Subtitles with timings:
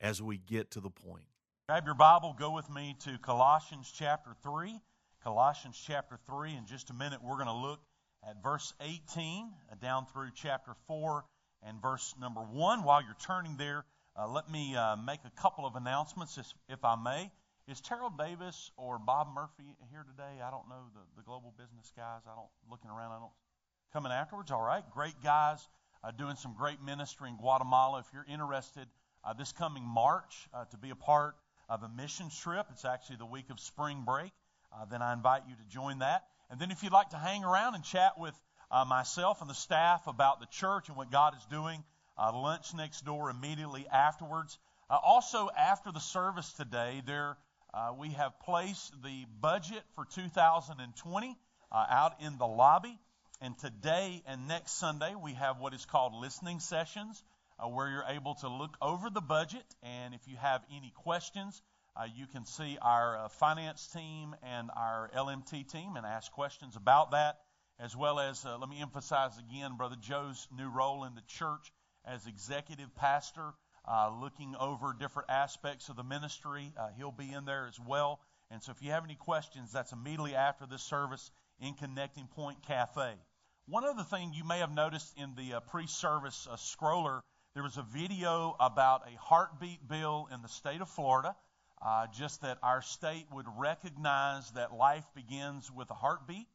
[0.00, 1.24] as we get to the point.
[1.68, 4.80] Grab your Bible, go with me to Colossians chapter 3.
[5.22, 6.56] Colossians chapter 3.
[6.56, 7.80] In just a minute, we're going to look
[8.28, 11.24] at verse 18 uh, down through chapter 4
[11.62, 12.82] and verse number 1.
[12.82, 13.84] While you're turning there,
[14.18, 17.30] uh, let me uh, make a couple of announcements, if I may.
[17.68, 20.42] Is Terrell Davis or Bob Murphy here today?
[20.42, 22.22] I don't know the, the global business guys.
[22.26, 23.12] I don't looking around.
[23.12, 23.32] I don't
[23.92, 24.50] coming afterwards.
[24.50, 25.68] All right, great guys,
[26.02, 28.00] uh, doing some great ministry in Guatemala.
[28.00, 28.86] If you're interested,
[29.24, 31.34] uh, this coming March uh, to be a part
[31.68, 32.66] of a mission trip.
[32.72, 34.32] It's actually the week of spring break.
[34.72, 36.24] Uh, then I invite you to join that.
[36.50, 38.34] And then if you'd like to hang around and chat with
[38.70, 41.82] uh, myself and the staff about the church and what God is doing,
[42.18, 44.58] uh, lunch next door immediately afterwards.
[44.88, 47.36] Uh, also, after the service today, there
[47.98, 51.36] we have placed the budget for 2020
[51.72, 52.98] out in the lobby.
[53.40, 57.22] And today and next Sunday, we have what is called listening sessions
[57.60, 59.64] uh, where you're able to look over the budget.
[59.82, 61.62] And if you have any questions,
[61.96, 66.76] uh, you can see our uh, finance team and our LMT team and ask questions
[66.76, 67.40] about that,
[67.78, 71.72] as well as, uh, let me emphasize again, Brother Joe's new role in the church
[72.04, 73.52] as executive pastor,
[73.86, 76.72] uh, looking over different aspects of the ministry.
[76.78, 78.20] Uh, he'll be in there as well.
[78.50, 82.62] And so if you have any questions, that's immediately after this service in Connecting Point
[82.66, 83.14] Cafe.
[83.66, 87.20] One other thing you may have noticed in the pre service scroller
[87.54, 91.34] there was a video about a heartbeat bill in the state of Florida,
[91.84, 96.46] uh, just that our state would recognize that life begins with a heartbeat.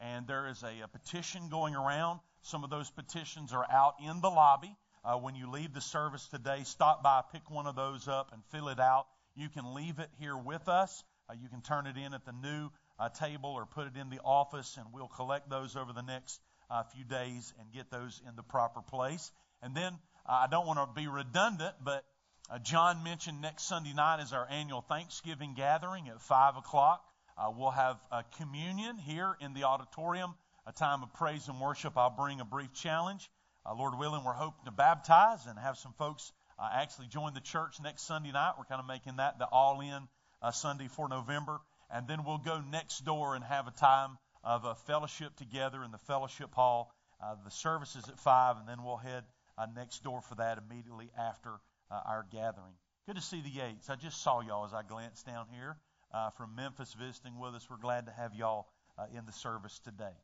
[0.00, 2.20] And there is a, a petition going around.
[2.42, 4.76] Some of those petitions are out in the lobby.
[5.04, 8.42] Uh, when you leave the service today, stop by, pick one of those up, and
[8.50, 9.06] fill it out.
[9.34, 11.02] You can leave it here with us.
[11.28, 14.08] Uh, you can turn it in at the new uh, table or put it in
[14.08, 16.40] the office, and we'll collect those over the next
[16.70, 19.32] uh, few days and get those in the proper place.
[19.62, 19.94] And then
[20.26, 22.04] I don't want to be redundant, but
[22.50, 27.04] uh, John mentioned next Sunday night is our annual Thanksgiving gathering at 5 o'clock.
[27.36, 30.34] Uh, we'll have a communion here in the auditorium,
[30.66, 31.98] a time of praise and worship.
[31.98, 33.30] I'll bring a brief challenge.
[33.66, 37.40] Uh, Lord willing, we're hoping to baptize and have some folks uh, actually join the
[37.40, 38.54] church next Sunday night.
[38.56, 40.08] We're kind of making that the all in
[40.40, 41.60] uh, Sunday for November.
[41.90, 45.98] And then we'll go next door and have a time of fellowship together in the
[45.98, 46.94] fellowship hall.
[47.22, 49.24] Uh, the service is at 5, and then we'll head
[49.58, 51.50] uh, next door for that immediately after
[51.90, 52.74] uh, our gathering.
[53.06, 53.90] Good to see the Yates.
[53.90, 55.76] I just saw y'all as I glanced down here
[56.12, 57.66] uh, from Memphis visiting with us.
[57.68, 58.66] We're glad to have y'all
[58.98, 60.16] uh, in the service today.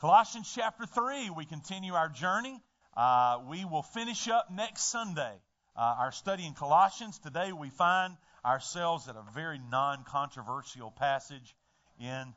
[0.00, 2.60] Colossians chapter 3, we continue our journey.
[2.96, 5.34] Uh, we will finish up next Sunday
[5.78, 7.18] uh, our study in Colossians.
[7.20, 11.54] Today we find ourselves at a very non controversial passage
[12.00, 12.34] in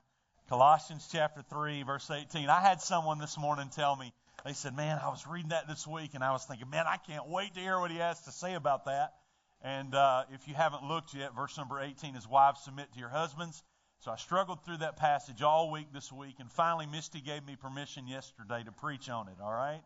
[0.48, 2.50] Colossians chapter 3, verse 18.
[2.50, 4.14] I had someone this morning tell me,
[4.46, 6.98] they said, Man, I was reading that this week, and I was thinking, Man, I
[6.98, 9.14] can't wait to hear what he has to say about that.
[9.64, 13.10] And uh, if you haven't looked yet, verse number 18 is Wives, submit to your
[13.10, 13.62] husbands.
[14.00, 17.56] So I struggled through that passage all week this week, and finally, Misty gave me
[17.56, 19.82] permission yesterday to preach on it, all right?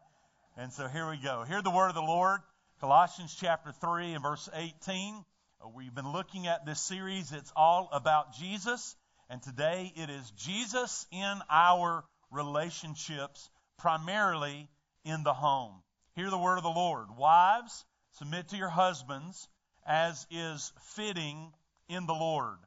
[0.55, 1.43] And so here we go.
[1.43, 2.39] Hear the word of the Lord,
[2.79, 5.15] Colossians chapter 3 and verse 18.
[5.61, 7.33] Uh, we've been looking at this series.
[7.33, 8.95] It's all about Jesus,
[9.29, 14.69] and today it is Jesus in our relationships primarily
[15.03, 15.81] in the home.
[16.15, 17.15] Hear the word of the Lord.
[17.17, 19.47] Wives, submit to your husbands
[19.85, 21.53] as is fitting
[21.87, 22.57] in the Lord.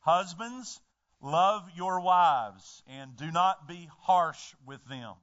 [0.00, 0.80] Husbands,
[1.22, 5.14] love your wives and do not be harsh with them.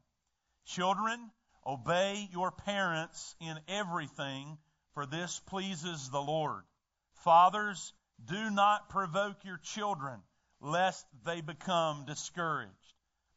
[0.65, 1.31] Children,
[1.65, 4.57] obey your parents in everything,
[4.93, 6.63] for this pleases the Lord.
[7.23, 7.93] Fathers,
[8.25, 10.21] do not provoke your children,
[10.61, 12.71] lest they become discouraged.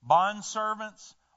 [0.08, 1.14] Bondservants,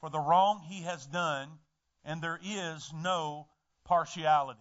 [0.00, 1.48] for the wrong he has done,
[2.04, 3.48] and there is no
[3.84, 4.60] partiality.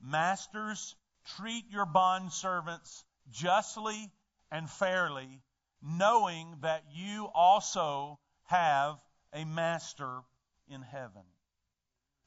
[0.00, 0.94] Masters,
[1.36, 4.10] treat your bond servants justly
[4.50, 5.42] and fairly,
[5.82, 8.98] knowing that you also have
[9.32, 10.20] a master
[10.68, 11.22] in heaven.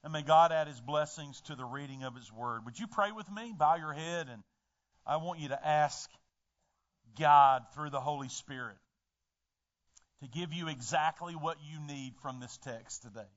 [0.03, 2.65] And may God add his blessings to the reading of his word.
[2.65, 3.53] Would you pray with me?
[3.57, 4.43] Bow your head, and
[5.05, 6.09] I want you to ask
[7.17, 8.77] God through the Holy Spirit
[10.23, 13.29] to give you exactly what you need from this text today.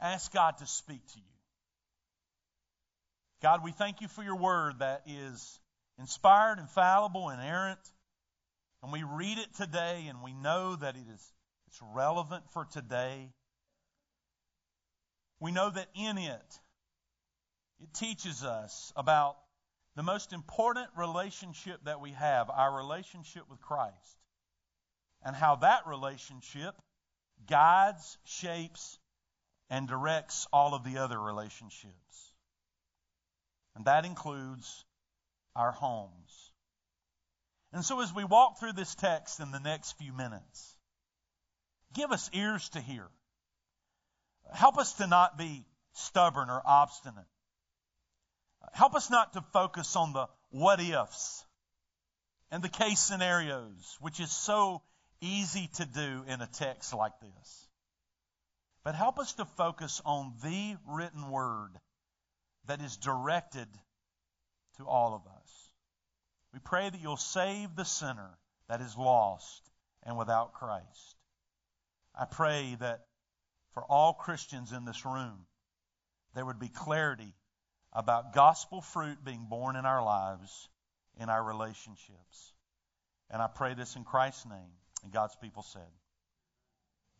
[0.00, 1.24] Ask God to speak to you.
[3.42, 5.60] God, we thank you for your word that is
[5.98, 7.78] inspired, infallible, inerrant.
[8.82, 11.32] And we read it today and we know that it is
[11.68, 13.30] it's relevant for today.
[15.40, 16.60] We know that in it,
[17.80, 19.36] it teaches us about
[19.94, 24.17] the most important relationship that we have, our relationship with Christ,
[25.24, 26.74] and how that relationship
[27.46, 28.98] guides, shapes,
[29.70, 32.32] and directs all of the other relationships.
[33.76, 34.84] And that includes
[35.54, 36.52] our homes.
[37.72, 40.76] And so as we walk through this text in the next few minutes,
[41.94, 43.06] give us ears to hear.
[44.52, 47.26] Help us to not be stubborn or obstinate.
[48.72, 51.44] Help us not to focus on the what ifs
[52.50, 54.82] and the case scenarios, which is so
[55.20, 57.68] easy to do in a text like this.
[58.84, 61.72] But help us to focus on the written word
[62.66, 63.68] that is directed
[64.76, 65.70] to all of us.
[66.52, 68.38] We pray that you'll save the sinner
[68.68, 69.70] that is lost
[70.04, 71.16] and without Christ.
[72.14, 73.00] I pray that
[73.74, 75.46] for all Christians in this room,
[76.34, 77.34] there would be clarity
[77.92, 80.68] about gospel fruit being born in our lives,
[81.18, 82.52] in our relationships.
[83.30, 84.77] And I pray this in Christ's name.
[85.02, 85.88] And God's people said,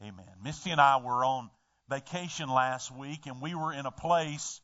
[0.03, 0.27] Amen.
[0.43, 1.51] Misty and I were on
[1.89, 4.61] vacation last week, and we were in a place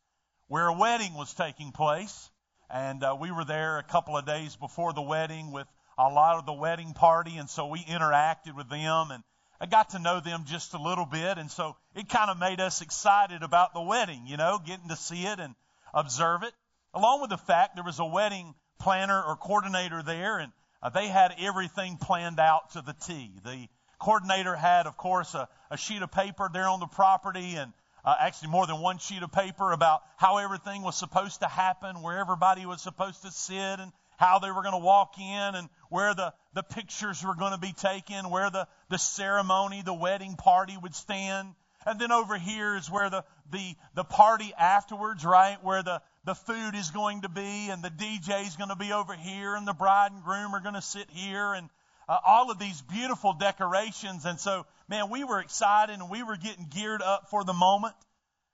[0.47, 2.29] where a wedding was taking place.
[2.69, 5.67] And uh, we were there a couple of days before the wedding with
[5.97, 9.23] a lot of the wedding party, and so we interacted with them and
[9.59, 12.59] I got to know them just a little bit, and so it kind of made
[12.59, 15.55] us excited about the wedding, you know, getting to see it and
[15.93, 16.53] observe it.
[16.93, 20.51] Along with the fact there was a wedding planner or coordinator there, and
[20.85, 23.31] uh, they had everything planned out to the T.
[23.43, 23.67] The
[23.97, 27.73] coordinator had, of course, a, a sheet of paper there on the property, and
[28.03, 32.03] uh, actually more than one sheet of paper about how everything was supposed to happen,
[32.03, 35.69] where everybody was supposed to sit, and how they were going to walk in and
[35.89, 40.35] where the, the pictures were going to be taken, where the, the ceremony, the wedding
[40.35, 41.55] party would stand.
[41.87, 45.57] And then over here is where the, the, the party afterwards, right?
[45.63, 48.91] Where the, the food is going to be and the DJ is going to be
[48.91, 51.69] over here and the bride and groom are going to sit here and
[52.09, 54.25] uh, all of these beautiful decorations.
[54.25, 57.93] And so, man, we were excited and we were getting geared up for the moment.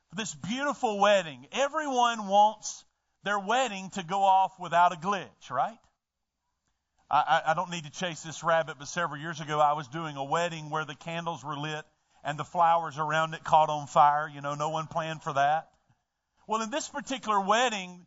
[0.10, 1.48] For this beautiful wedding.
[1.54, 2.84] Everyone wants
[3.24, 5.78] their wedding to go off without a glitch, right?
[7.10, 10.16] I, I, don't need to chase this rabbit, but several years ago I was doing
[10.16, 11.84] a wedding where the candles were lit
[12.24, 14.30] and the flowers around it caught on fire.
[14.34, 15.71] You know, no one planned for that.
[16.52, 18.06] Well, in this particular wedding,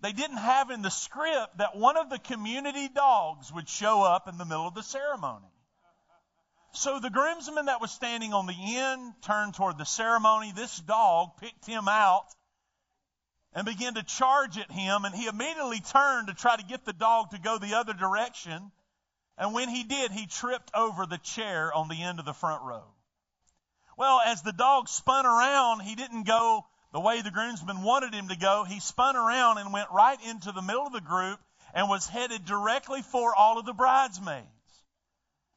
[0.00, 4.26] they didn't have in the script that one of the community dogs would show up
[4.26, 5.46] in the middle of the ceremony.
[6.72, 10.50] So the groomsman that was standing on the end turned toward the ceremony.
[10.50, 12.26] This dog picked him out
[13.52, 16.92] and began to charge at him, and he immediately turned to try to get the
[16.92, 18.72] dog to go the other direction.
[19.36, 22.64] And when he did, he tripped over the chair on the end of the front
[22.64, 22.92] row.
[23.96, 26.66] Well, as the dog spun around, he didn't go
[26.98, 28.64] the way the groomsman wanted him to go.
[28.64, 31.38] He spun around and went right into the middle of the group
[31.72, 34.48] and was headed directly for all of the bridesmaids.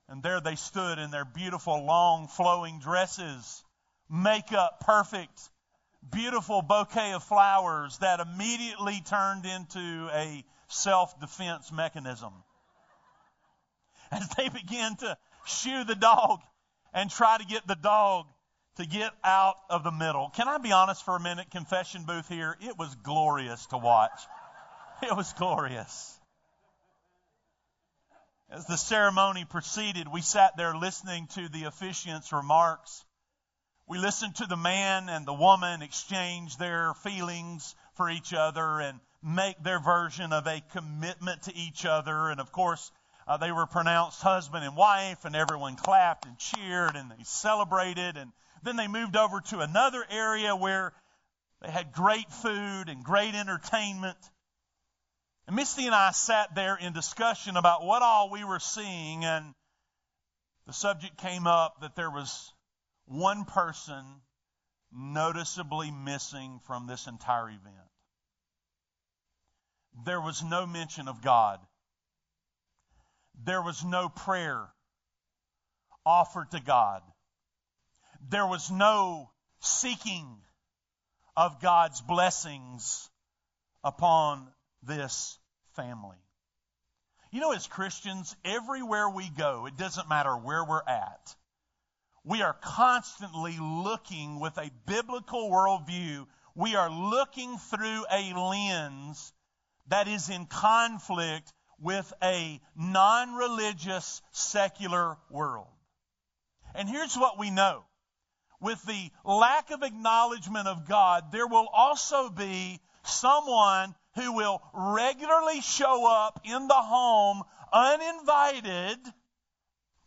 [0.08, 3.64] And there they stood in their beautiful, long, flowing dresses,
[4.08, 5.50] makeup perfect,
[6.12, 12.34] beautiful bouquet of flowers that immediately turned into a self defense mechanism.
[14.12, 15.18] As they began to
[15.48, 16.42] shoo the dog
[16.94, 18.28] and try to get the dog
[18.78, 20.30] to get out of the middle.
[20.30, 21.52] Can I be honest for a minute?
[21.52, 22.58] Confession booth here.
[22.62, 24.20] It was glorious to watch.
[25.04, 26.20] It was glorious.
[28.52, 33.04] As the ceremony proceeded, we sat there listening to the officiant's remarks.
[33.88, 39.00] We listened to the man and the woman exchange their feelings for each other and
[39.24, 42.30] make their version of a commitment to each other.
[42.30, 42.92] And of course,
[43.28, 48.18] uh, they were pronounced husband and wife, and everyone clapped and cheered and they celebrated.
[48.18, 48.32] And
[48.64, 50.94] then they moved over to another area where
[51.62, 54.18] they had great food and great entertainment.
[55.48, 59.54] And Misty and I sat there in discussion about what all we were seeing, and
[60.68, 62.54] the subject came up that there was
[63.06, 64.04] one person
[64.92, 67.76] noticeably missing from this entire event.
[70.06, 71.60] there was no mention of God.
[73.44, 74.68] There was no prayer
[76.06, 77.02] offered to God.
[78.30, 80.38] There was no seeking
[81.36, 83.10] of God's blessings
[83.84, 84.48] upon
[84.84, 85.38] this
[85.76, 86.18] family.
[87.32, 91.36] You know, as Christians, everywhere we go, it doesn't matter where we're at,
[92.24, 96.28] we are constantly looking with a biblical worldview.
[96.54, 99.34] We are looking through a lens
[99.88, 105.68] that is in conflict with a non religious, secular world.
[106.76, 107.84] And here's what we know
[108.62, 115.62] with the lack of acknowledgement of God, there will also be someone who will regularly
[115.62, 119.00] show up in the home uninvited,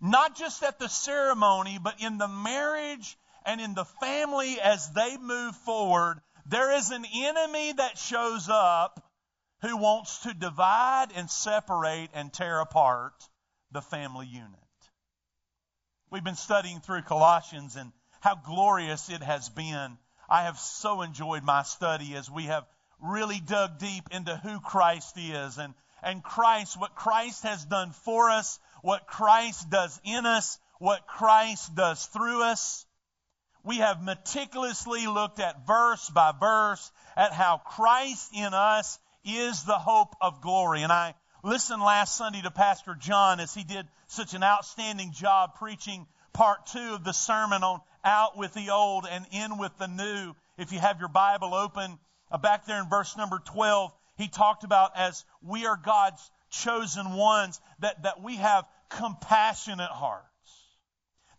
[0.00, 5.16] not just at the ceremony, but in the marriage and in the family as they
[5.16, 6.20] move forward.
[6.46, 9.00] There is an enemy that shows up
[9.62, 13.14] who wants to divide and separate and tear apart
[13.72, 14.50] the family unit.
[16.10, 17.90] We've been studying through Colossians and
[18.24, 19.98] how glorious it has been.
[20.30, 22.64] I have so enjoyed my study as we have
[22.98, 28.30] really dug deep into who Christ is and, and Christ, what Christ has done for
[28.30, 32.86] us, what Christ does in us, what Christ does through us.
[33.62, 39.78] We have meticulously looked at verse by verse at how Christ in us is the
[39.78, 40.82] hope of glory.
[40.82, 45.56] And I listened last Sunday to Pastor John as he did such an outstanding job
[45.56, 49.88] preaching part two of the sermon on out with the old and in with the
[49.88, 50.34] new.
[50.58, 51.98] If you have your Bible open,
[52.30, 57.14] uh, back there in verse number 12, he talked about as we are God's chosen
[57.14, 60.24] ones, that, that we have compassionate hearts,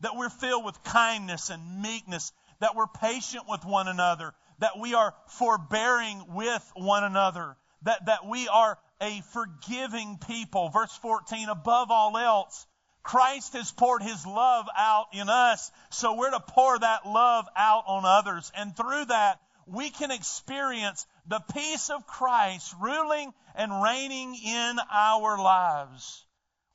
[0.01, 4.93] that we're filled with kindness and meekness, that we're patient with one another, that we
[4.93, 10.69] are forbearing with one another, that, that we are a forgiving people.
[10.69, 12.65] Verse 14, above all else,
[13.05, 17.83] Christ has poured his love out in us, so we're to pour that love out
[17.85, 18.51] on others.
[18.57, 25.37] And through that, we can experience the peace of Christ ruling and reigning in our
[25.37, 26.25] lives.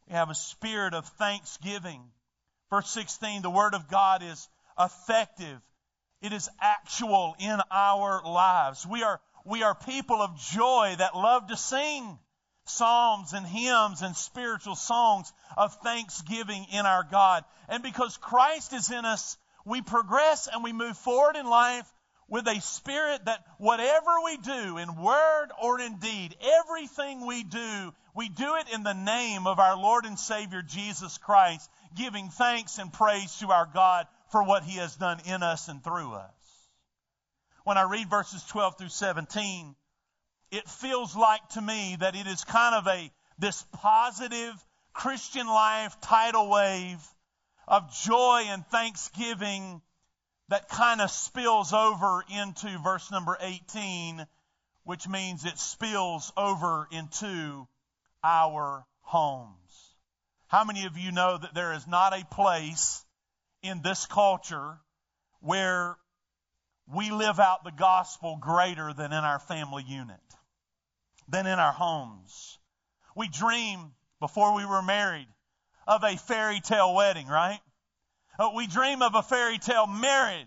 [0.06, 2.00] We have a spirit of thanksgiving.
[2.70, 5.60] Verse 16, the Word of God is effective.
[6.22, 8.86] It is actual in our lives.
[8.86, 12.20] We are we are people of joy that love to sing
[12.70, 17.44] psalms and hymns and spiritual songs of thanksgiving in our God.
[17.68, 21.86] And because Christ is in us, we progress and we move forward in life
[22.28, 27.92] with a spirit that whatever we do in word or in deed, everything we do,
[28.14, 32.78] we do it in the name of our Lord and Savior Jesus Christ, giving thanks
[32.78, 36.30] and praise to our God for what He has done in us and through us
[37.64, 39.74] when I read verses 12 through 17,
[40.50, 44.54] it feels like to me that it is kind of a this positive
[44.92, 47.00] Christian life tidal wave
[47.66, 49.80] of joy and thanksgiving
[50.48, 54.26] that kind of spills over into verse number 18,
[54.84, 57.66] which means it spills over into
[58.24, 59.94] our homes.
[60.48, 63.04] How many of you know that there is not a place
[63.62, 64.78] in this culture
[65.40, 65.96] where
[66.92, 70.20] we live out the gospel greater than in our family unit,
[71.30, 72.58] than in our homes.
[73.16, 75.28] We dream before we were married
[75.86, 77.60] of a fairy tale wedding, right?
[78.38, 80.46] Uh, we dream of a fairy tale marriage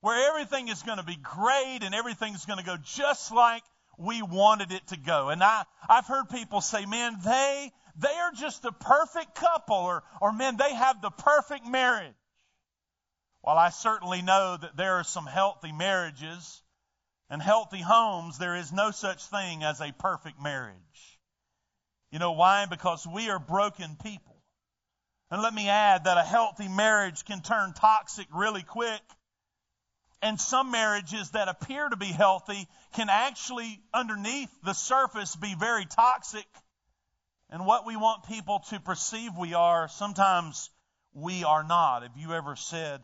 [0.00, 3.62] where everything is going to be great and everything's going to go just like
[3.98, 5.30] we wanted it to go.
[5.30, 10.02] And I, I've heard people say, man, they, they are just a perfect couple or,
[10.20, 12.14] or man, they have the perfect marriage.
[13.40, 16.62] While I certainly know that there are some healthy marriages
[17.30, 21.18] and healthy homes, there is no such thing as a perfect marriage.
[22.10, 22.66] You know why?
[22.66, 24.36] Because we are broken people.
[25.30, 29.00] And let me add that a healthy marriage can turn toxic really quick.
[30.22, 35.86] And some marriages that appear to be healthy can actually, underneath the surface, be very
[35.86, 36.46] toxic.
[37.50, 40.70] And what we want people to perceive we are, sometimes
[41.12, 42.02] we are not.
[42.02, 43.00] Have you ever said,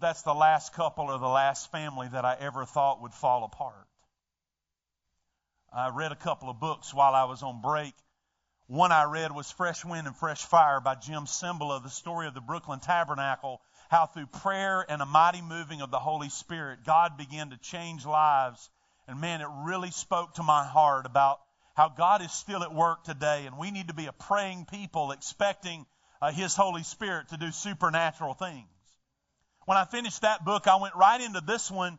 [0.00, 3.86] that's the last couple or the last family that I ever thought would fall apart.
[5.72, 7.94] I read a couple of books while I was on break.
[8.66, 12.34] One I read was Fresh Wind and Fresh Fire by Jim Cymbala, the story of
[12.34, 17.16] the Brooklyn Tabernacle, how through prayer and a mighty moving of the Holy Spirit, God
[17.16, 18.70] began to change lives.
[19.06, 21.40] And man, it really spoke to my heart about
[21.74, 25.12] how God is still at work today, and we need to be a praying people
[25.12, 25.86] expecting
[26.20, 28.66] uh, His Holy Spirit to do supernatural things.
[29.66, 31.98] When I finished that book, I went right into this one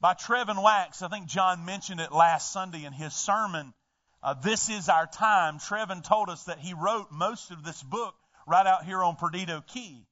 [0.00, 1.02] by Trevin Wax.
[1.02, 3.74] I think John mentioned it last Sunday in his sermon.
[4.22, 8.14] uh, This Is Our Time, Trevin told us that he wrote most of this book
[8.46, 10.06] right out here on Perdido Key.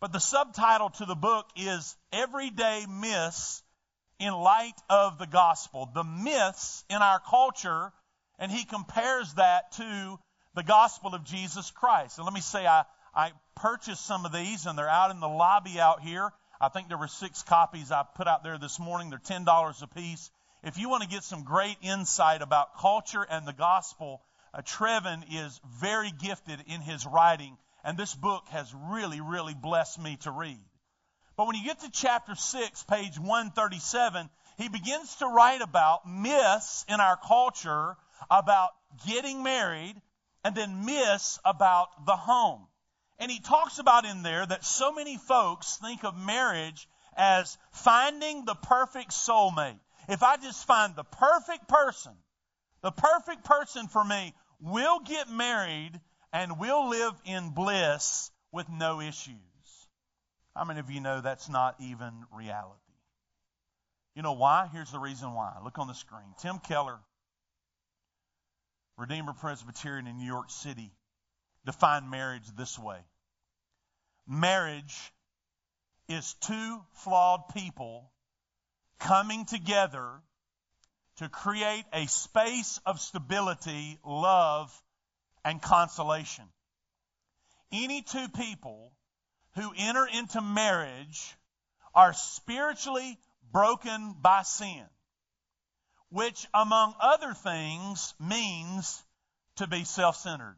[0.00, 3.64] But the subtitle to the book is Everyday Myths
[4.20, 5.90] in Light of the Gospel.
[5.92, 7.90] The myths in our culture,
[8.38, 10.20] and he compares that to
[10.54, 12.18] the gospel of Jesus Christ.
[12.18, 15.28] And let me say, I, I purchased some of these, and they're out in the
[15.28, 16.30] lobby out here.
[16.60, 19.10] I think there were six copies I put out there this morning.
[19.10, 20.30] They're $10 a piece.
[20.62, 24.22] If you want to get some great insight about culture and the gospel,
[24.54, 30.00] uh, Trevin is very gifted in his writing, and this book has really, really blessed
[30.00, 30.60] me to read.
[31.36, 36.84] But when you get to chapter 6, page 137, he begins to write about myths
[36.88, 37.96] in our culture
[38.30, 38.70] about
[39.06, 40.00] getting married
[40.44, 42.66] and then myths about the home.
[43.18, 48.44] And he talks about in there that so many folks think of marriage as finding
[48.44, 49.78] the perfect soulmate.
[50.08, 52.12] If I just find the perfect person,
[52.82, 55.92] the perfect person for me, we'll get married
[56.32, 59.36] and we'll live in bliss with no issues.
[60.56, 62.80] How many of you know that's not even reality?
[64.14, 64.68] You know why?
[64.72, 65.54] Here's the reason why.
[65.64, 66.34] Look on the screen.
[66.40, 66.98] Tim Keller,
[68.96, 70.92] Redeemer Presbyterian in New York City,
[71.64, 72.98] defined marriage this way
[74.26, 75.12] Marriage
[76.08, 78.10] is two flawed people
[78.98, 80.22] coming together
[81.16, 84.82] to create a space of stability, love,
[85.44, 86.44] and consolation.
[87.70, 88.92] Any two people
[89.54, 91.36] who enter into marriage
[91.94, 93.18] are spiritually
[93.52, 94.84] broken by sin,
[96.08, 99.02] which, among other things, means
[99.56, 100.56] to be self centered.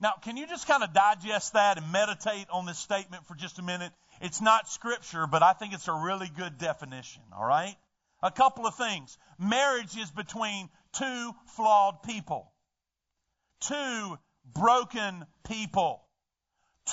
[0.00, 3.58] Now, can you just kind of digest that and meditate on this statement for just
[3.58, 3.92] a minute?
[4.20, 7.74] It's not scripture, but I think it's a really good definition, all right?
[8.22, 9.16] A couple of things.
[9.38, 12.52] Marriage is between two flawed people,
[13.60, 16.02] two broken people,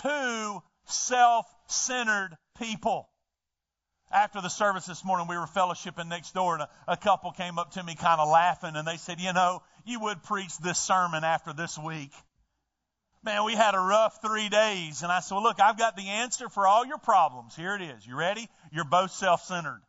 [0.01, 3.09] two self centered people.
[4.11, 7.57] After the service this morning, we were fellowshipping next door, and a, a couple came
[7.57, 10.77] up to me kind of laughing, and they said, You know, you would preach this
[10.77, 12.11] sermon after this week.
[13.23, 15.01] Man, we had a rough three days.
[15.01, 17.55] And I said, Well, look, I've got the answer for all your problems.
[17.55, 18.05] Here it is.
[18.05, 18.49] You ready?
[18.71, 19.81] You're both self centered.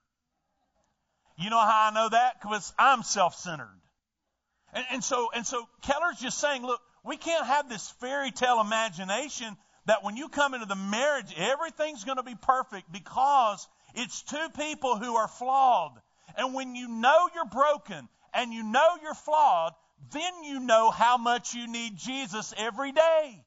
[1.36, 2.40] You know how I know that?
[2.40, 3.80] Because I'm self centered.
[4.72, 8.60] And, and, so, and so Keller's just saying, look, we can't have this fairy tale
[8.60, 14.22] imagination that when you come into the marriage, everything's going to be perfect because it's
[14.22, 15.92] two people who are flawed.
[16.36, 19.74] And when you know you're broken and you know you're flawed,
[20.12, 23.44] then you know how much you need Jesus every day.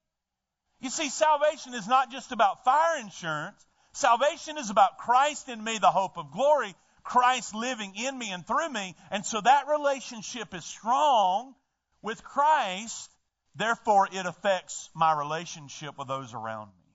[0.79, 3.65] You see, salvation is not just about fire insurance.
[3.93, 8.45] Salvation is about Christ in me, the hope of glory, Christ living in me and
[8.45, 8.95] through me.
[9.09, 11.55] And so that relationship is strong
[12.01, 13.11] with Christ.
[13.55, 16.93] Therefore, it affects my relationship with those around me.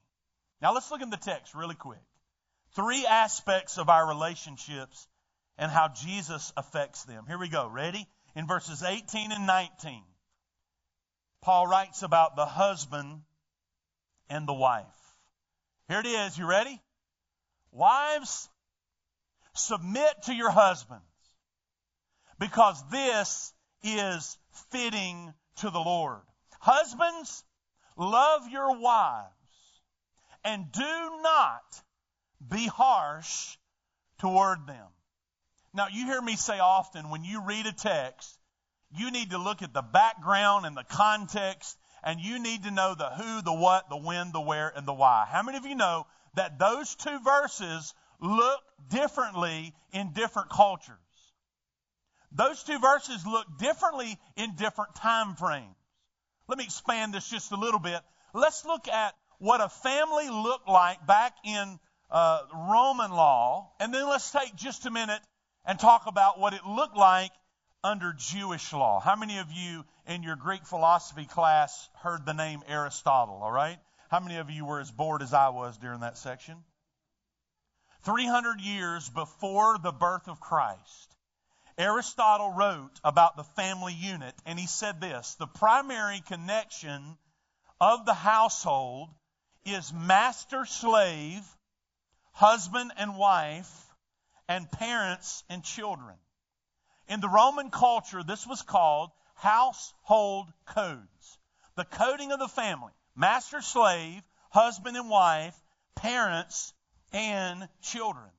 [0.61, 1.99] Now let's look in the text really quick.
[2.77, 5.09] Three aspects of our relationships
[5.59, 7.25] and how Jesus affects them.
[7.27, 7.67] Here we go.
[7.67, 8.07] Ready?
[8.35, 10.03] In verses 18 and 19,
[11.43, 13.23] Paul writes about the husband
[14.31, 14.87] and the wife.
[15.89, 16.39] Here it is.
[16.39, 16.81] You ready?
[17.73, 18.49] Wives,
[19.55, 21.05] submit to your husbands
[22.39, 24.39] because this is
[24.71, 26.23] fitting to the Lord.
[26.61, 27.45] Husbands,
[27.97, 29.33] love your wives
[30.45, 31.83] and do not
[32.49, 33.57] be harsh
[34.19, 34.89] toward them.
[35.75, 38.39] Now, you hear me say often when you read a text,
[38.95, 42.95] you need to look at the background and the context, and you need to know
[42.95, 45.27] the who, the what, the when, the where, and the why.
[45.31, 50.97] How many of you know that those two verses look differently in different cultures?
[52.33, 55.77] Those two verses look differently in different time frames.
[56.49, 58.01] Let me expand this just a little bit.
[58.35, 61.79] Let's look at what a family looked like back in
[62.11, 65.21] uh, Roman law, and then let's take just a minute
[65.65, 67.33] and talk about what it looked like
[67.85, 69.01] under Jewish law.
[69.01, 73.79] How many of you in your Greek philosophy class heard the name Aristotle, all right?
[74.11, 76.57] How many of you were as bored as I was during that section?
[78.05, 81.17] 300 years before the birth of Christ,
[81.79, 87.17] Aristotle wrote about the family unit, and he said this the primary connection
[87.81, 89.09] of the household
[89.65, 91.43] is master slave,
[92.33, 93.92] husband and wife,
[94.49, 96.17] and parents and children.
[97.09, 101.39] In the Roman culture, this was called household codes.
[101.77, 105.57] The coding of the family master slave, husband and wife,
[105.97, 106.73] parents,
[107.13, 108.31] and children.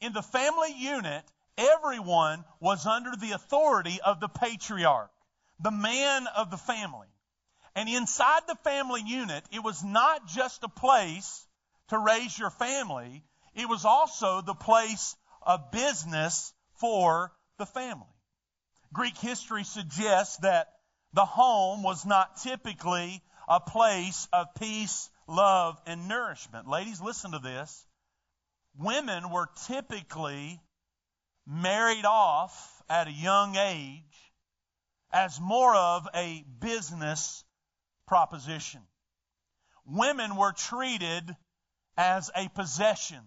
[0.00, 1.24] In the family unit,
[1.56, 5.10] everyone was under the authority of the patriarch.
[5.58, 7.08] the man of the family.
[7.74, 11.46] And inside the family unit, it was not just a place
[11.88, 13.22] to raise your family,
[13.54, 18.06] it was also the place of business for the family.
[18.92, 20.68] Greek history suggests that
[21.12, 26.68] the home was not typically a place of peace, love, and nourishment.
[26.68, 27.86] Ladies, listen to this.
[28.78, 30.60] Women were typically
[31.46, 34.02] married off at a young age
[35.12, 37.44] as more of a business
[38.06, 38.82] proposition.
[39.86, 41.36] Women were treated
[41.96, 43.22] as a possession,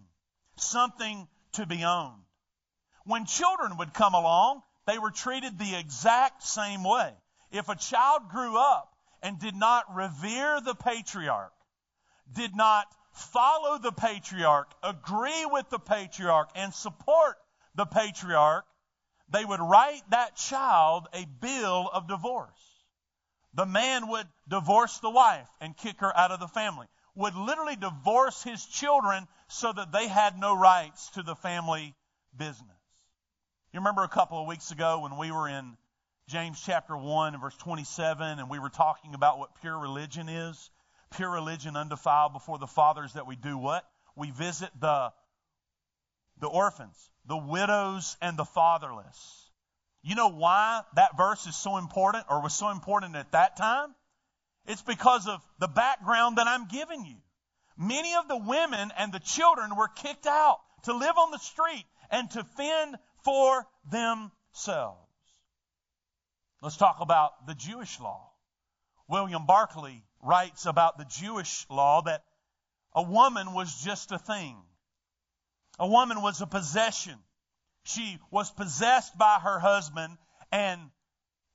[0.57, 2.23] something to be owned.
[3.05, 7.13] When children would come along, they were treated the exact same way.
[7.51, 11.53] If a child grew up and did not revere the patriarch,
[12.31, 17.37] did not follow the patriarch, agree with the patriarch, and support
[17.75, 18.65] the patriarch,
[19.29, 22.49] they would write that child a bill of divorce.
[23.53, 27.75] The man would divorce the wife and kick her out of the family, would literally
[27.75, 31.95] divorce his children so that they had no rights to the family
[32.37, 32.67] business.
[33.73, 35.77] You remember a couple of weeks ago when we were in
[36.27, 40.69] James chapter 1 and verse 27 and we were talking about what pure religion is?
[41.15, 43.83] Pure religion undefiled before the fathers that we do what?
[44.15, 45.11] We visit the
[46.39, 49.51] the orphans, the widows and the fatherless.
[50.01, 53.93] You know why that verse is so important or was so important at that time?
[54.69, 57.15] It's because of the background that I'm giving you.
[57.75, 61.85] Many of the women and the children were kicked out to live on the street
[62.11, 64.99] and to fend for themselves.
[66.61, 68.29] Let's talk about the Jewish law.
[69.07, 72.23] William Barclay writes about the Jewish law that
[72.93, 74.55] a woman was just a thing.
[75.79, 77.17] A woman was a possession.
[77.85, 80.15] She was possessed by her husband
[80.51, 80.79] and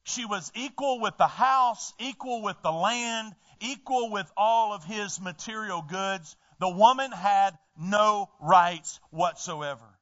[0.05, 5.21] she was equal with the house, equal with the land, equal with all of his
[5.21, 6.37] material goods.
[6.61, 9.99] The woman had no rights whatsoever.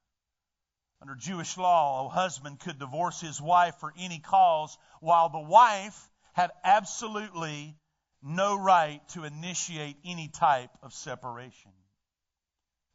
[1.00, 6.08] Under Jewish law, a husband could divorce his wife for any cause, while the wife
[6.32, 7.76] had absolutely
[8.22, 11.72] no right to initiate any type of separation.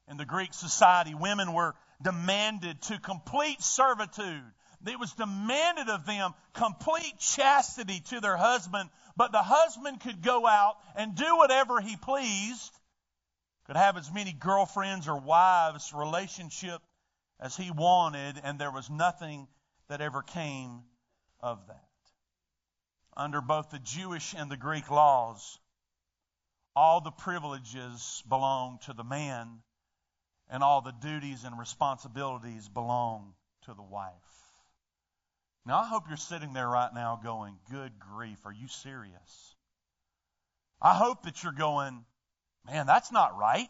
[0.09, 4.53] In the Greek society, women were demanded to complete servitude.
[4.87, 10.45] It was demanded of them complete chastity to their husband, but the husband could go
[10.47, 12.73] out and do whatever he pleased,
[13.65, 16.81] could have as many girlfriends or wives, relationship
[17.39, 19.47] as he wanted, and there was nothing
[19.87, 20.83] that ever came
[21.39, 21.83] of that.
[23.15, 25.59] Under both the Jewish and the Greek laws,
[26.75, 29.63] all the privileges belong to the man,
[30.49, 34.13] and all the duties and responsibilities belong to the wife.
[35.67, 39.55] Now, I hope you're sitting there right now going, Good grief, are you serious?
[40.81, 42.05] I hope that you're going,
[42.65, 43.69] Man, that's not right.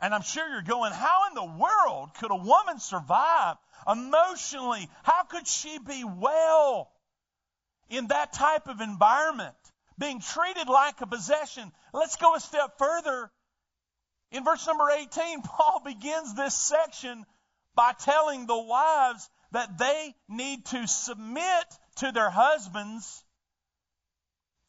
[0.00, 3.56] And I'm sure you're going, how in the world could a woman survive
[3.86, 4.88] emotionally?
[5.02, 6.92] How could she be well
[7.88, 9.56] in that type of environment?
[9.98, 11.72] Being treated like a possession.
[11.92, 13.30] Let's go a step further.
[14.30, 17.26] In verse number 18, Paul begins this section
[17.74, 21.64] by telling the wives that they need to submit
[21.96, 23.24] to their husbands.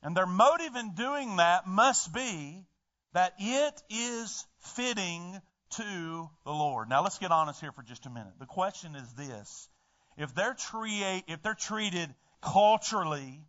[0.01, 2.65] And their motive in doing that must be
[3.13, 6.89] that it is fitting to the Lord.
[6.89, 8.33] Now let's get honest here for just a minute.
[8.39, 9.67] The question is this.
[10.17, 13.41] If they're, treat, if they're treated culturally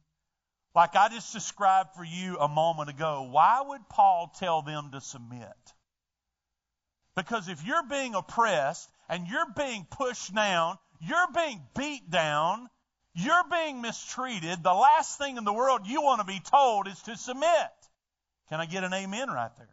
[0.75, 5.01] like I just described for you a moment ago, why would Paul tell them to
[5.01, 5.49] submit?
[7.17, 12.69] Because if you're being oppressed and you're being pushed down, you're being beat down,
[13.15, 17.01] you're being mistreated, the last thing in the world you want to be told is
[17.03, 17.71] to submit.
[18.49, 19.69] Can I get an amen right there?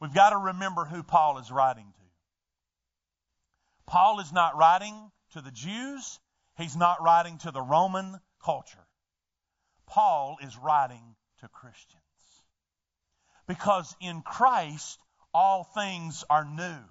[0.00, 2.04] We've got to remember who Paul is writing to.
[3.86, 4.94] Paul is not writing
[5.32, 6.20] to the Jews.
[6.56, 8.86] He's not writing to the Roman culture.
[9.86, 12.02] Paul is writing to Christians.
[13.46, 14.98] Because in Christ,
[15.32, 16.84] all things are new.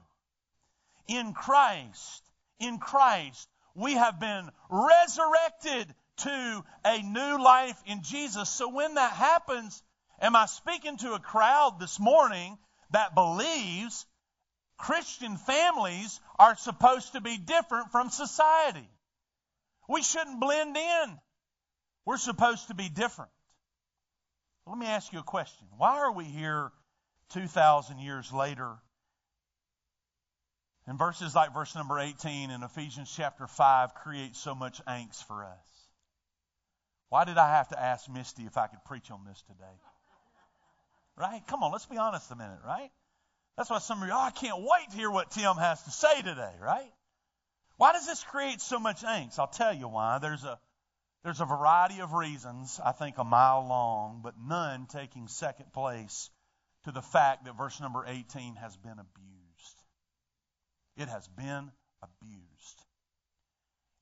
[1.07, 2.23] In Christ,
[2.59, 8.49] in Christ, we have been resurrected to a new life in Jesus.
[8.49, 9.83] So when that happens,
[10.19, 12.57] am I speaking to a crowd this morning
[12.91, 14.05] that believes
[14.77, 18.87] Christian families are supposed to be different from society.
[19.89, 21.19] We shouldn't blend in.
[22.05, 23.31] We're supposed to be different.
[24.65, 25.67] Let me ask you a question.
[25.77, 26.71] Why are we here
[27.29, 28.77] 2,000 years later?
[30.87, 35.43] And verses like verse number 18 in Ephesians chapter 5 create so much angst for
[35.43, 35.87] us.
[37.09, 39.75] Why did I have to ask Misty if I could preach on this today?
[41.17, 41.41] Right?
[41.47, 42.91] Come on, let's be honest a minute, right?
[43.57, 45.91] That's why some of you, oh, I can't wait to hear what Tim has to
[45.91, 46.91] say today, right?
[47.77, 49.39] Why does this create so much angst?
[49.39, 50.19] I'll tell you why.
[50.19, 50.59] There's a
[51.23, 56.29] there's a variety of reasons, I think a mile long, but none taking second place
[56.85, 59.46] to the fact that verse number 18 has been abused.
[60.97, 62.83] It has been abused.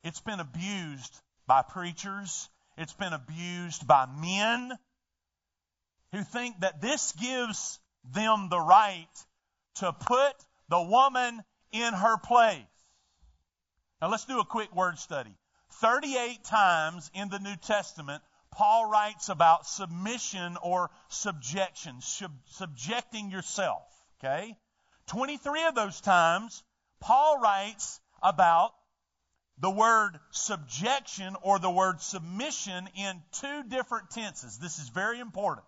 [0.04, 2.50] It's been abused by preachers.
[2.78, 4.72] It's been abused by men
[6.12, 7.80] who think that this gives
[8.14, 9.08] them the right
[9.76, 10.34] to put
[10.70, 12.64] the woman in her place.
[14.02, 15.36] Now let's do a quick word study.
[15.82, 23.84] 38 times in the New Testament, Paul writes about submission or subjection, sub- subjecting yourself.
[24.20, 24.58] Okay?
[25.08, 26.64] 23 of those times,
[27.00, 28.74] Paul writes about
[29.58, 34.58] the word subjection or the word submission in two different tenses.
[34.58, 35.66] This is very important.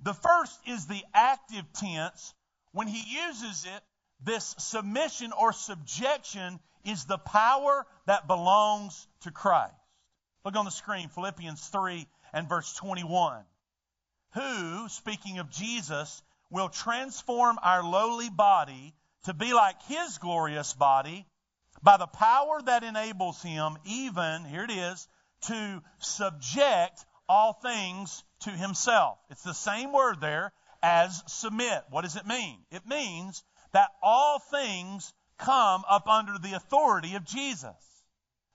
[0.00, 2.34] The first is the active tense.
[2.72, 3.82] When he uses it,
[4.20, 9.74] this submission or subjection is the power that belongs to Christ.
[10.44, 13.44] Look on the screen, Philippians 3 and verse 21.
[14.34, 21.26] Who, speaking of Jesus, will transform our lowly body to be like his glorious body
[21.82, 25.08] by the power that enables him, even, here it is,
[25.42, 29.18] to subject all things to himself.
[29.30, 31.84] It's the same word there as submit.
[31.90, 32.58] What does it mean?
[32.70, 37.74] It means that all things come up under the authority of Jesus.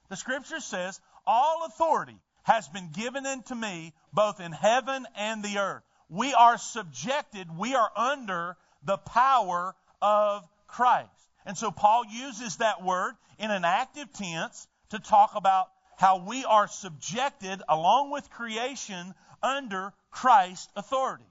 [0.08, 5.58] The scripture says, all authority has been given unto me both in heaven and the
[5.58, 5.82] earth.
[6.08, 11.10] We are subjected, we are under the power of Christ.
[11.46, 16.44] And so Paul uses that word in an active tense to talk about how we
[16.44, 21.24] are subjected along with creation under Christ's authority.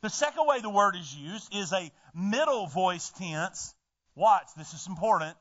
[0.00, 3.74] The second way the word is used is a middle voice tense.
[4.14, 5.36] Watch, this is important.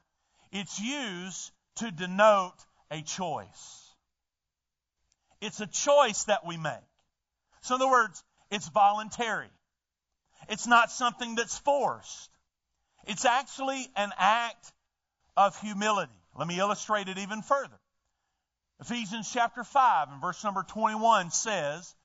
[0.52, 2.56] It's used to denote
[2.90, 3.96] a choice.
[5.42, 6.74] It's a choice that we make.
[7.62, 9.50] So, in other words, it's voluntary.
[10.50, 12.30] It's not something that's forced.
[13.06, 14.72] It's actually an act
[15.36, 16.12] of humility.
[16.36, 17.80] Let me illustrate it even further.
[18.80, 21.96] Ephesians chapter 5 and verse number 21 says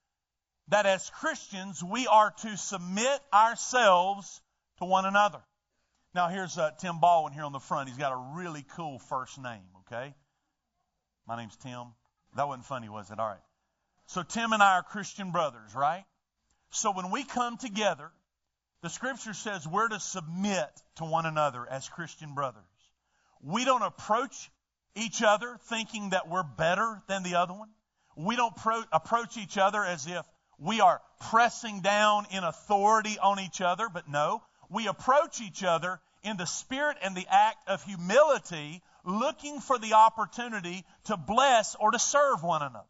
[0.68, 4.40] that as Christians we are to submit ourselves
[4.78, 5.40] to one another.
[6.14, 7.88] Now here's uh, Tim Baldwin here on the front.
[7.88, 10.14] He's got a really cool first name, okay?
[11.26, 11.87] My name's Tim.
[12.37, 13.18] That wasn't funny, was it?
[13.18, 13.38] All right.
[14.06, 16.04] So Tim and I are Christian brothers, right?
[16.70, 18.11] So when we come together,
[18.82, 22.62] the scripture says we're to submit to one another as Christian brothers.
[23.42, 24.50] We don't approach
[24.94, 27.70] each other thinking that we're better than the other one.
[28.16, 30.24] We don't pro- approach each other as if
[30.58, 36.00] we are pressing down in authority on each other, but no, we approach each other
[36.22, 41.92] in the spirit and the act of humility, looking for the opportunity to bless or
[41.92, 42.86] to serve one another.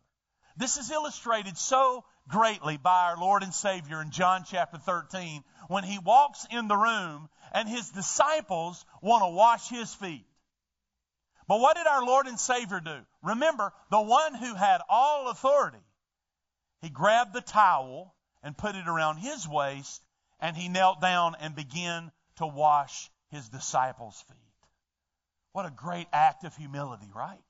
[0.56, 5.84] This is illustrated so greatly by our Lord and Savior in John chapter 13 when
[5.84, 10.26] he walks in the room and his disciples want to wash his feet.
[11.46, 12.98] But what did our Lord and Savior do?
[13.22, 15.82] Remember, the one who had all authority,
[16.82, 20.02] he grabbed the towel and put it around his waist
[20.40, 24.36] and he knelt down and began to wash his disciples' feet.
[25.52, 27.42] What a great act of humility, right?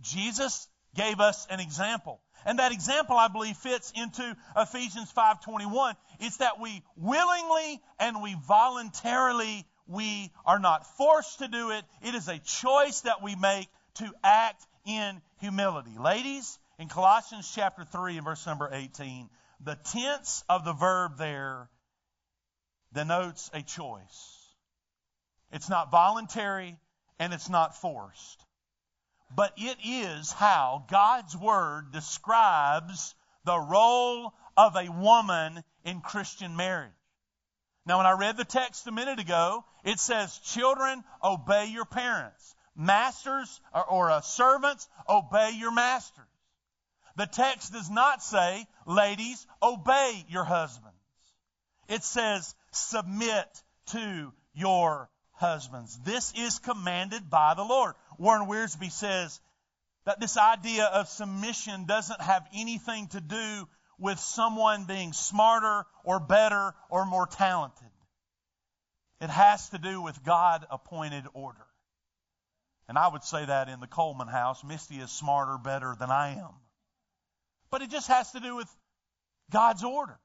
[0.00, 2.20] Jesus gave us an example.
[2.44, 5.94] And that example, I believe, fits into Ephesians 5.21.
[6.20, 11.84] It's that we willingly and we voluntarily, we are not forced to do it.
[12.02, 15.96] It is a choice that we make to act in humility.
[15.98, 19.28] Ladies, in Colossians chapter 3 and verse number 18,
[19.60, 21.68] the tense of the verb there
[22.92, 24.54] denotes a choice.
[25.52, 26.76] It's not voluntary
[27.20, 28.44] and it's not forced
[29.34, 33.14] but it is how God's Word describes
[33.44, 36.92] the role of a woman in Christian marriage.
[37.86, 42.54] Now, when I read the text a minute ago, it says, Children, obey your parents.
[42.76, 46.26] Masters or, or uh, servants, obey your masters.
[47.16, 50.94] The text does not say, Ladies, obey your husbands.
[51.88, 53.62] It says, Submit
[53.92, 55.98] to your husbands.
[56.04, 57.94] This is commanded by the Lord.
[58.18, 59.40] Warren Wiersbe says
[60.04, 66.20] that this idea of submission doesn't have anything to do with someone being smarter or
[66.20, 67.88] better or more talented.
[69.20, 71.66] It has to do with God appointed order.
[72.88, 76.36] And I would say that in the Coleman house, Misty is smarter, better than I
[76.38, 76.54] am.
[77.70, 78.68] but it just has to do with
[79.50, 80.18] God's order.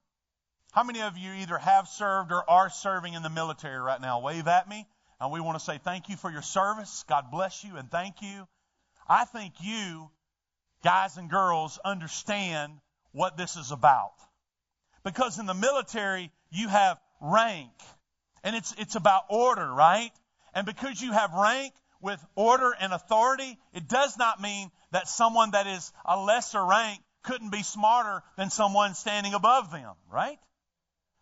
[0.71, 4.21] How many of you either have served or are serving in the military right now?
[4.21, 4.87] Wave at me.
[5.23, 7.05] And we want to say thank you for your service.
[7.07, 8.45] God bless you and thank you.
[9.07, 10.09] I think you,
[10.83, 12.73] guys and girls, understand
[13.13, 14.11] what this is about.
[15.05, 17.71] Because in the military, you have rank.
[18.43, 20.11] And it's, it's about order, right?
[20.53, 25.51] And because you have rank with order and authority, it does not mean that someone
[25.51, 30.37] that is a lesser rank couldn't be smarter than someone standing above them, right?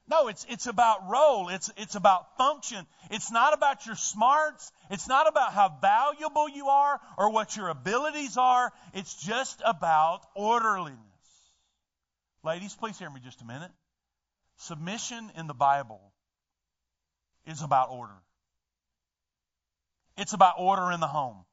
[0.08, 1.50] No, it's, it's about role.
[1.50, 2.86] It's, it's about function.
[3.12, 4.72] It's not about your smarts.
[4.90, 8.74] It's not about how valuable you are or what your abilities are.
[8.94, 10.98] It's just about orderliness.
[12.44, 13.72] Ladies, please hear me just a minute.
[14.58, 16.02] Submission in the Bible
[17.46, 18.14] is about order.
[20.18, 21.46] It's about order in the home.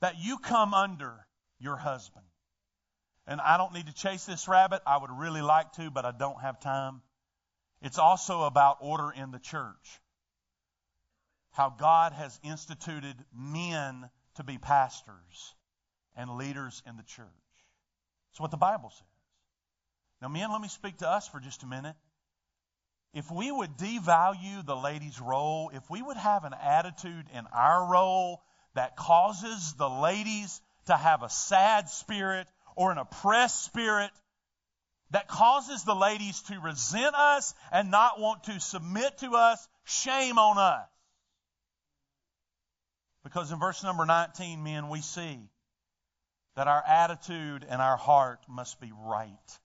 [0.00, 1.26] That you come under
[1.58, 2.26] your husband.
[3.26, 4.82] And I don't need to chase this rabbit.
[4.86, 7.00] I would really like to, but I don't have time.
[7.86, 10.00] It's also about order in the church.
[11.52, 15.54] How God has instituted men to be pastors
[16.16, 17.26] and leaders in the church.
[18.32, 19.06] That's what the Bible says.
[20.20, 21.94] Now, men, let me speak to us for just a minute
[23.14, 27.86] if we would devalue the lady's role, if we would have an attitude in our
[27.90, 28.42] role
[28.74, 34.10] that causes the ladies to have a sad spirit or an oppressed spirit,
[35.10, 40.38] that causes the ladies to resent us and not want to submit to us, shame
[40.38, 40.88] on us.
[43.22, 45.38] Because in verse number 19, men, we see
[46.56, 49.58] that our attitude and our heart must be right.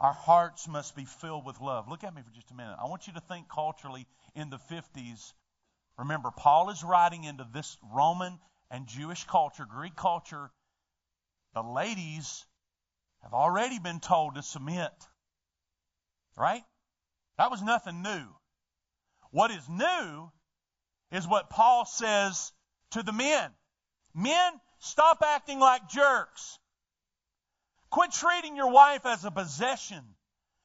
[0.00, 1.88] Our hearts must be filled with love.
[1.88, 2.76] Look at me for just a minute.
[2.80, 5.32] I want you to think culturally in the 50s.
[5.98, 8.38] Remember, Paul is writing into this Roman
[8.70, 10.50] and Jewish culture, Greek culture.
[11.54, 12.46] The ladies
[13.22, 14.92] have already been told to submit.
[16.36, 16.64] Right?
[17.36, 18.26] That was nothing new.
[19.30, 20.30] What is new
[21.10, 22.52] is what Paul says
[22.92, 23.50] to the men.
[24.14, 26.58] Men, stop acting like jerks.
[27.90, 30.04] Quit treating your wife as a possession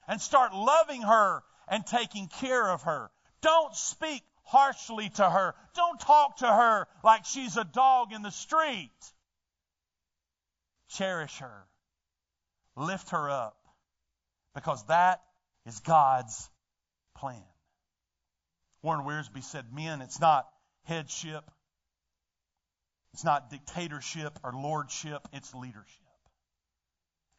[0.08, 3.12] and start loving her and taking care of her.
[3.42, 5.56] Don't speak harshly to her.
[5.74, 8.92] Don't talk to her like she's a dog in the street.
[10.90, 11.68] Cherish her.
[12.76, 13.58] Lift her up
[14.56, 15.22] because that
[15.66, 16.50] is God's
[17.16, 17.44] plan.
[18.82, 20.48] Warren Wiersbe said, Men, it's not
[20.84, 21.50] headship,
[23.14, 26.00] it's not dictatorship or lordship, it's leadership.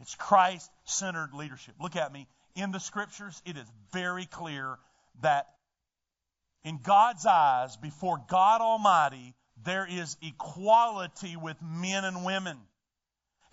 [0.00, 1.74] It's Christ centered leadership.
[1.80, 2.26] Look at me.
[2.54, 4.78] In the scriptures, it is very clear
[5.20, 5.46] that
[6.64, 12.58] in God's eyes, before God Almighty, there is equality with men and women.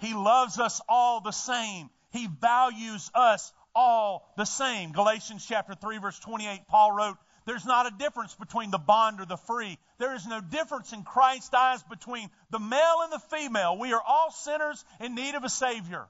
[0.01, 1.89] He loves us all the same.
[2.11, 4.91] He values us all the same.
[4.91, 9.25] Galatians chapter 3 verse 28, Paul wrote, there's not a difference between the bond or
[9.25, 9.77] the free.
[9.97, 13.77] There is no difference in Christ's eyes between the male and the female.
[13.77, 16.07] We are all sinners in need of a Savior.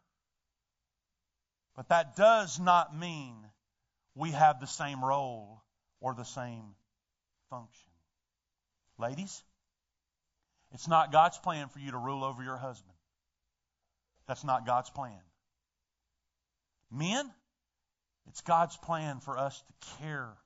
[1.75, 3.35] But that does not mean
[4.15, 5.63] we have the same role
[6.01, 6.75] or the same
[7.49, 7.91] function.
[8.97, 9.43] Ladies,
[10.73, 12.90] it's not God's plan for you to rule over your husband.
[14.31, 15.19] That's not God's plan.
[16.89, 17.29] Men,
[18.27, 20.37] it's God's plan for us to care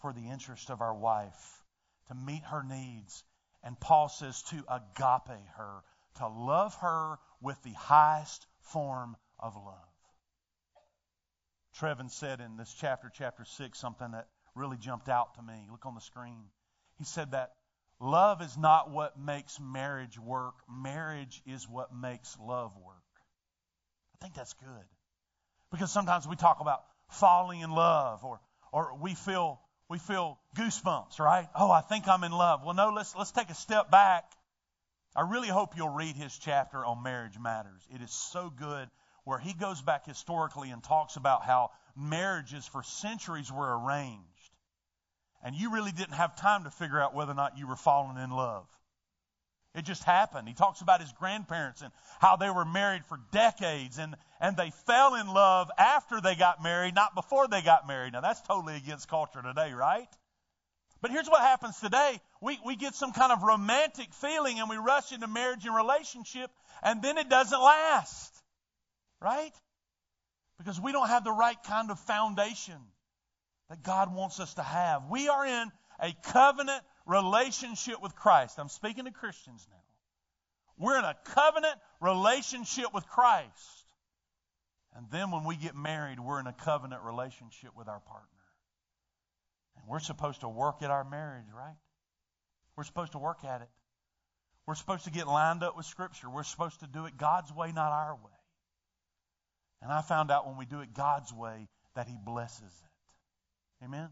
[0.00, 1.62] for the interest of our wife,
[2.06, 3.22] to meet her needs.
[3.62, 5.82] And Paul says to agape her,
[6.16, 9.74] to love her with the highest form of love.
[11.78, 15.68] Trevin said in this chapter, chapter 6, something that really jumped out to me.
[15.70, 16.46] Look on the screen.
[16.96, 17.52] He said that
[18.00, 22.97] love is not what makes marriage work, marriage is what makes love work.
[24.20, 24.84] I think that's good.
[25.70, 28.40] Because sometimes we talk about falling in love or,
[28.72, 31.48] or we feel we feel goosebumps, right?
[31.54, 32.62] Oh, I think I'm in love.
[32.64, 34.24] Well, no, let's let's take a step back.
[35.16, 37.82] I really hope you'll read his chapter on marriage matters.
[37.94, 38.88] It is so good
[39.24, 44.24] where he goes back historically and talks about how marriages for centuries were arranged.
[45.42, 48.18] And you really didn't have time to figure out whether or not you were falling
[48.18, 48.66] in love.
[49.74, 50.48] It just happened.
[50.48, 54.70] He talks about his grandparents and how they were married for decades and, and they
[54.86, 58.14] fell in love after they got married, not before they got married.
[58.14, 60.08] Now that's totally against culture today, right?
[61.00, 62.18] But here's what happens today.
[62.40, 66.50] We, we get some kind of romantic feeling and we rush into marriage and relationship
[66.82, 68.34] and then it doesn't last.
[69.20, 69.52] Right?
[70.58, 72.78] Because we don't have the right kind of foundation
[73.68, 75.04] that God wants us to have.
[75.10, 78.58] We are in a covenant relationship with Christ.
[78.58, 79.76] I'm speaking to Christians now.
[80.78, 83.84] We're in a covenant relationship with Christ.
[84.94, 88.28] And then when we get married, we're in a covenant relationship with our partner.
[89.76, 91.76] And we're supposed to work at our marriage, right?
[92.76, 93.68] We're supposed to work at it.
[94.66, 96.28] We're supposed to get lined up with Scripture.
[96.28, 98.30] We're supposed to do it God's way, not our way.
[99.80, 103.84] And I found out when we do it God's way that He blesses it.
[103.84, 104.08] Amen?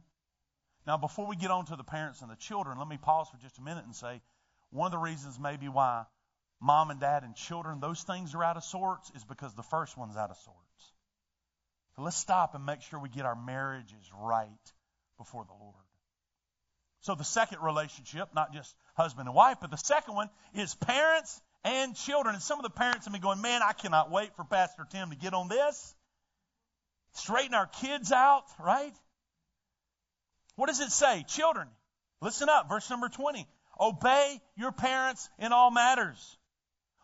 [0.86, 3.38] Now, before we get on to the parents and the children, let me pause for
[3.38, 4.20] just a minute and say
[4.70, 6.04] one of the reasons maybe why
[6.60, 9.96] mom and dad and children, those things are out of sorts, is because the first
[9.96, 10.92] one's out of sorts.
[11.96, 14.48] So let's stop and make sure we get our marriages right
[15.18, 15.74] before the Lord.
[17.00, 21.40] So the second relationship, not just husband and wife, but the second one is parents
[21.64, 22.34] and children.
[22.34, 25.10] And some of the parents have been going, man, I cannot wait for Pastor Tim
[25.10, 25.94] to get on this.
[27.14, 28.94] Straighten our kids out, right?
[30.56, 31.24] What does it say?
[31.28, 31.68] Children,
[32.20, 33.46] listen up, verse number 20.
[33.78, 36.38] Obey your parents in all matters.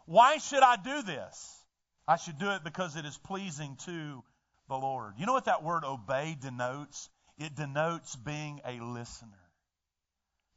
[0.07, 1.65] Why should I do this?
[2.09, 4.23] I should do it because it is pleasing to
[4.69, 5.15] the Lord.
[5.19, 7.09] You know what that word obey denotes?
[7.39, 9.29] It denotes being a listener.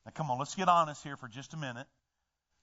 [0.05, 1.87] Now, come on, let's get honest here for just a minute.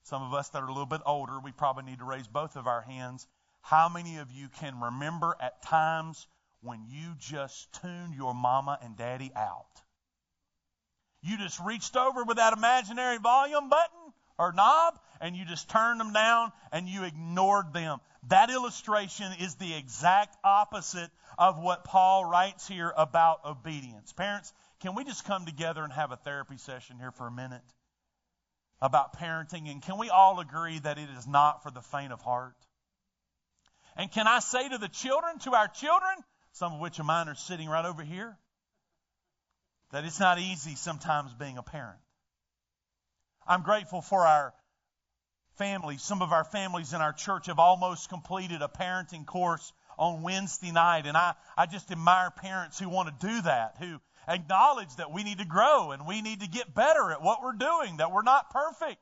[0.03, 2.55] Some of us that are a little bit older, we probably need to raise both
[2.55, 3.27] of our hands.
[3.61, 6.27] How many of you can remember at times
[6.61, 9.82] when you just tuned your mama and daddy out?
[11.23, 15.99] You just reached over with that imaginary volume button or knob and you just turned
[15.99, 17.99] them down and you ignored them.
[18.27, 24.11] That illustration is the exact opposite of what Paul writes here about obedience.
[24.11, 24.51] Parents,
[24.81, 27.63] can we just come together and have a therapy session here for a minute
[28.81, 29.71] about parenting?
[29.71, 32.55] And can we all agree that it is not for the faint of heart?
[33.95, 36.15] And can I say to the children, to our children,
[36.51, 38.37] some of which of mine are sitting right over here,
[39.93, 41.99] that it's not easy sometimes being a parent.
[43.47, 44.53] I'm grateful for our
[45.57, 46.01] families.
[46.01, 50.71] Some of our families in our church have almost completed a parenting course on Wednesday
[50.71, 51.05] night.
[51.05, 55.23] And I, I just admire parents who want to do that, who acknowledge that we
[55.23, 58.23] need to grow and we need to get better at what we're doing, that we're
[58.23, 58.97] not perfect.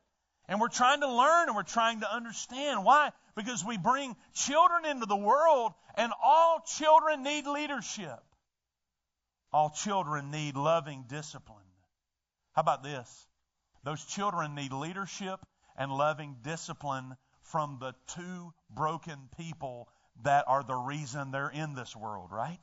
[0.50, 2.84] And we're trying to learn and we're trying to understand.
[2.84, 3.12] Why?
[3.38, 8.20] Because we bring children into the world and all children need leadership.
[9.54, 11.60] All children need loving discipline.
[12.54, 13.28] How about this?
[13.84, 15.40] Those children need leadership
[15.78, 19.90] and loving discipline from the two broken people
[20.24, 22.60] that are the reason they're in this world, right?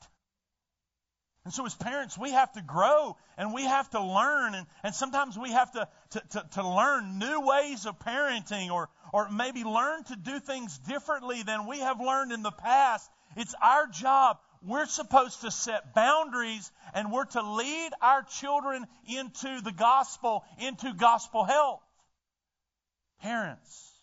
[1.45, 4.93] And so, as parents, we have to grow and we have to learn, and, and
[4.93, 9.63] sometimes we have to, to, to, to learn new ways of parenting or, or maybe
[9.63, 13.09] learn to do things differently than we have learned in the past.
[13.35, 19.61] It's our job we're supposed to set boundaries and we're to lead our children into
[19.61, 21.81] the gospel, into gospel health.
[23.21, 23.93] Parents,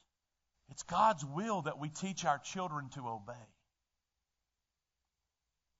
[0.70, 3.32] it's God's will that we teach our children to obey.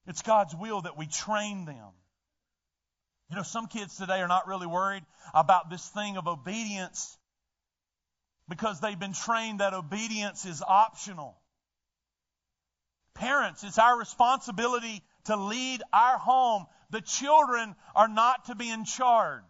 [0.07, 1.93] It's God's will that we train them.
[3.31, 5.05] You know, some kids today are not really worried
[5.35, 7.19] about this thing of obedience
[8.49, 11.37] because they've been trained that obedience is optional.
[13.17, 16.67] Parents, it's our responsibility to lead our home.
[16.91, 19.43] The children are not to be in charge.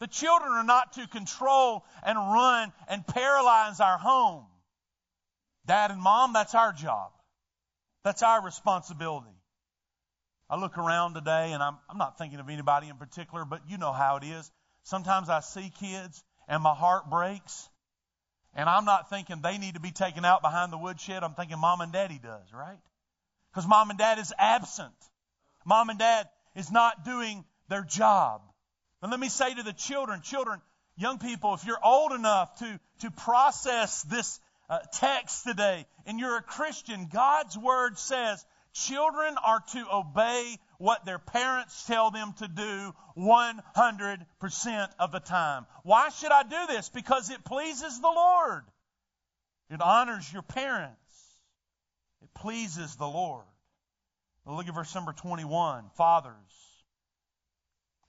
[0.00, 4.46] The children are not to control and run and paralyze our home.
[5.66, 7.10] Dad and mom, that's our job.
[8.04, 9.34] That's our responsibility.
[10.48, 13.78] I look around today and I'm, I'm not thinking of anybody in particular, but you
[13.78, 14.50] know how it is.
[14.84, 17.68] Sometimes I see kids and my heart breaks
[18.54, 21.22] and I'm not thinking they need to be taken out behind the woodshed.
[21.22, 22.78] I'm thinking mom and daddy does, right?
[23.52, 24.94] Because mom and dad is absent.
[25.64, 28.42] Mom and dad is not doing their job.
[29.02, 30.60] And let me say to the children, children,
[30.96, 36.36] young people, if you're old enough to, to process this uh, text today and you're
[36.36, 38.44] a Christian, God's word says
[38.74, 45.66] children are to obey what their parents tell them to do 100% of the time.
[45.82, 46.88] Why should I do this?
[46.88, 48.64] Because it pleases the Lord.
[49.70, 50.98] It honors your parents.
[52.22, 53.46] It pleases the Lord.
[54.46, 55.84] Look at verse number 21.
[55.96, 56.34] Fathers.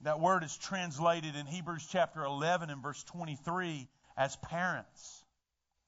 [0.01, 3.87] That word is translated in Hebrews chapter 11 and verse 23
[4.17, 5.23] as parents.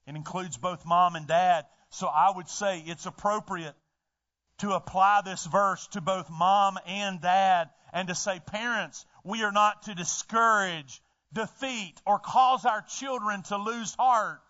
[0.07, 1.65] It includes both mom and dad.
[1.89, 3.75] So I would say it's appropriate
[4.59, 9.51] to apply this verse to both mom and dad and to say, parents, we are
[9.51, 11.01] not to discourage,
[11.33, 14.41] defeat, or cause our children to lose heart.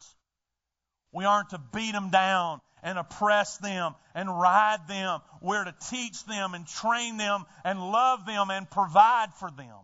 [1.11, 5.21] We aren't to beat them down and oppress them and ride them.
[5.41, 9.83] We're to teach them and train them and love them and provide for them.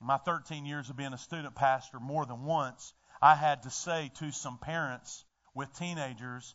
[0.00, 3.70] In my 13 years of being a student pastor, more than once, I had to
[3.70, 6.54] say to some parents with teenagers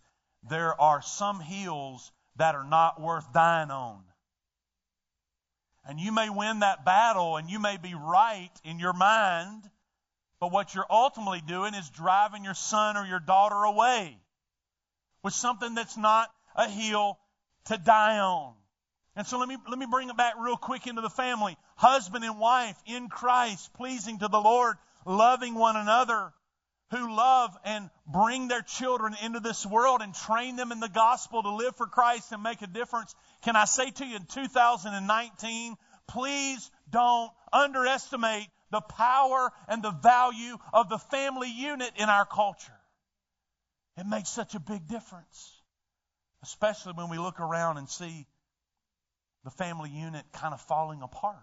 [0.50, 4.04] there are some hills that are not worth dying on.
[5.86, 9.70] And you may win that battle and you may be right in your mind,
[10.40, 14.18] but what you're ultimately doing is driving your son or your daughter away
[15.24, 17.18] with something that's not a hill
[17.66, 18.54] to die on.
[19.16, 21.56] And so let me, let me bring it back real quick into the family.
[21.76, 26.34] Husband and wife in Christ, pleasing to the Lord, loving one another,
[26.94, 31.42] who love and bring their children into this world and train them in the gospel
[31.42, 33.16] to live for Christ and make a difference.
[33.44, 35.76] Can I say to you in 2019,
[36.08, 42.80] please don't underestimate the power and the value of the family unit in our culture.
[43.98, 45.62] It makes such a big difference,
[46.44, 48.26] especially when we look around and see
[49.44, 51.38] the family unit kind of falling apart.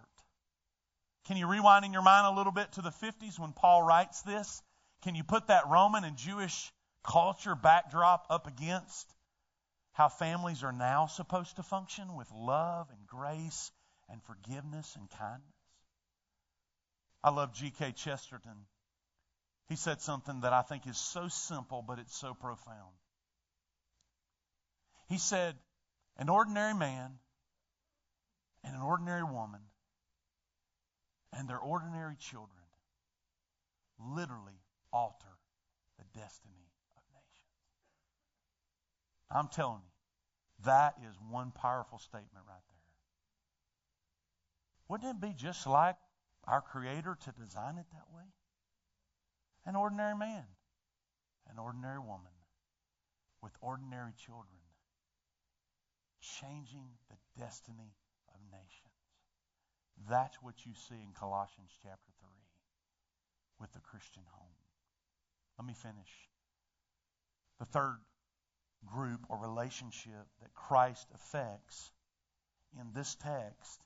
[1.26, 4.22] Can you rewind in your mind a little bit to the 50s when Paul writes
[4.22, 4.62] this?
[5.03, 6.72] Can you put that Roman and Jewish
[7.03, 9.12] culture backdrop up against
[9.92, 13.72] how families are now supposed to function with love and grace
[14.09, 15.55] and forgiveness and kindness?
[17.22, 17.92] I love G.K.
[17.92, 18.66] Chesterton.
[19.68, 22.94] He said something that I think is so simple, but it's so profound.
[25.09, 25.55] He said,
[26.16, 27.18] An ordinary man
[28.64, 29.61] and an ordinary woman
[31.32, 32.64] and their ordinary children
[33.98, 34.60] literally
[34.93, 35.38] alter
[35.99, 37.55] the destiny of nations.
[39.30, 42.80] I'm telling you, that is one powerful statement right there.
[44.88, 45.97] Wouldn't it be just like
[46.47, 48.24] our Creator to design it that way?
[49.64, 50.45] An ordinary man,
[51.49, 52.32] an ordinary woman
[53.43, 54.61] with ordinary children,
[56.20, 57.95] changing the destiny
[58.34, 58.91] of nations.
[60.09, 62.28] That's what you see in Colossians chapter 3
[63.61, 64.60] with the Christian home.
[65.61, 66.11] Let me finish.
[67.59, 67.99] The third
[68.87, 71.93] group or relationship that Christ affects
[72.81, 73.83] in this text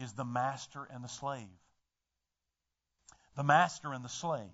[0.00, 1.60] is the master and the slave.
[3.36, 4.48] The master and the slave.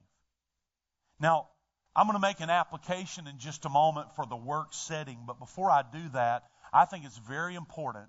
[1.21, 1.51] Now,
[1.95, 5.39] I'm going to make an application in just a moment for the work setting, but
[5.39, 6.43] before I do that,
[6.73, 8.09] I think it's very important.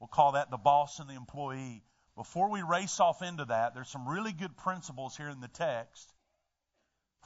[0.00, 1.84] We'll call that the boss and the employee.
[2.16, 6.14] Before we race off into that, there's some really good principles here in the text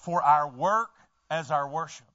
[0.01, 0.90] for our work
[1.30, 2.07] as our worship.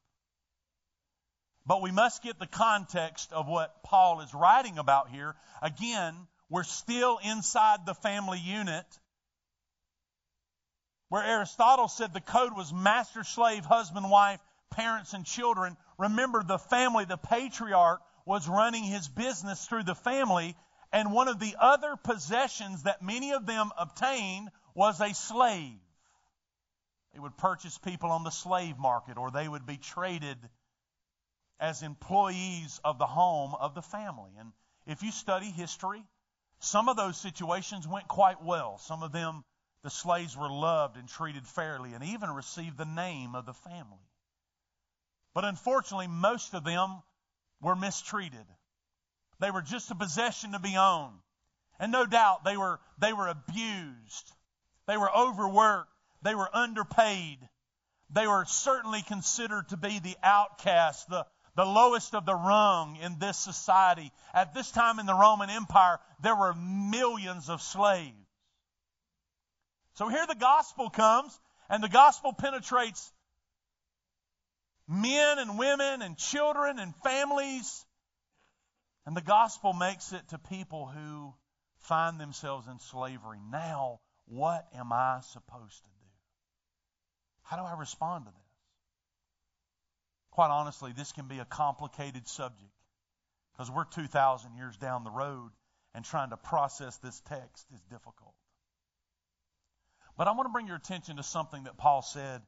[1.66, 5.36] But we must get the context of what Paul is writing about here.
[5.62, 6.16] Again,
[6.50, 8.86] we're still inside the family unit.
[11.10, 14.40] Where Aristotle said the code was master, slave, husband, wife,
[14.72, 15.78] parents, and children.
[15.98, 20.56] Remember, the family, the patriarch, was running his business through the family,
[20.92, 25.80] and one of the other possessions that many of them obtained was a slave.
[27.16, 30.38] They would purchase people on the slave market, or they would be traded
[31.62, 34.32] as employees of the home of the family.
[34.38, 34.52] And
[34.86, 36.04] if you study history,
[36.60, 38.80] some of those situations went quite well.
[38.80, 39.46] Some of them,
[39.82, 44.10] the slaves were loved and treated fairly and even received the name of the family.
[45.34, 47.02] But unfortunately, most of them
[47.62, 48.46] were mistreated.
[49.40, 51.20] They were just a possession to be owned.
[51.80, 54.34] And no doubt they were, they were abused.
[54.86, 55.95] They were overworked.
[56.26, 57.38] They were underpaid.
[58.10, 63.20] They were certainly considered to be the outcast, the, the lowest of the rung in
[63.20, 64.12] this society.
[64.34, 68.18] At this time in the Roman Empire, there were millions of slaves.
[69.94, 73.14] So here the gospel comes, and the gospel penetrates
[74.88, 77.86] men and women and children and families.
[79.06, 81.36] And the gospel makes it to people who
[81.82, 83.42] find themselves in slavery.
[83.52, 85.95] Now, what am I supposed to do?
[87.46, 88.42] How do I respond to this?
[90.32, 92.72] Quite honestly, this can be a complicated subject
[93.54, 95.52] because we're 2,000 years down the road
[95.94, 98.34] and trying to process this text is difficult.
[100.18, 102.42] But I want to bring your attention to something that Paul said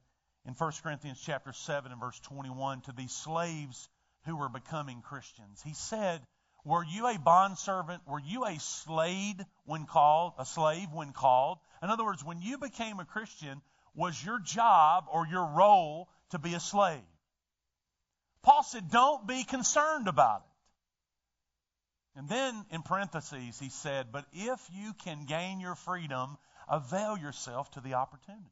[0.46, 3.88] in 1 Corinthians chapter 7 and verse 21 to these slaves
[4.24, 5.62] who were becoming Christians.
[5.62, 6.20] He said,
[6.64, 8.02] Were you a bondservant?
[8.06, 10.34] Were you a slave when called?
[10.38, 11.58] A slave when called?
[11.82, 13.62] In other words, when you became a Christian,
[13.94, 17.00] was your job or your role to be a slave.
[18.42, 22.18] Paul said, don't be concerned about it.
[22.18, 26.36] And then in parentheses, he said, but if you can gain your freedom,
[26.68, 28.44] avail yourself to the opportunity.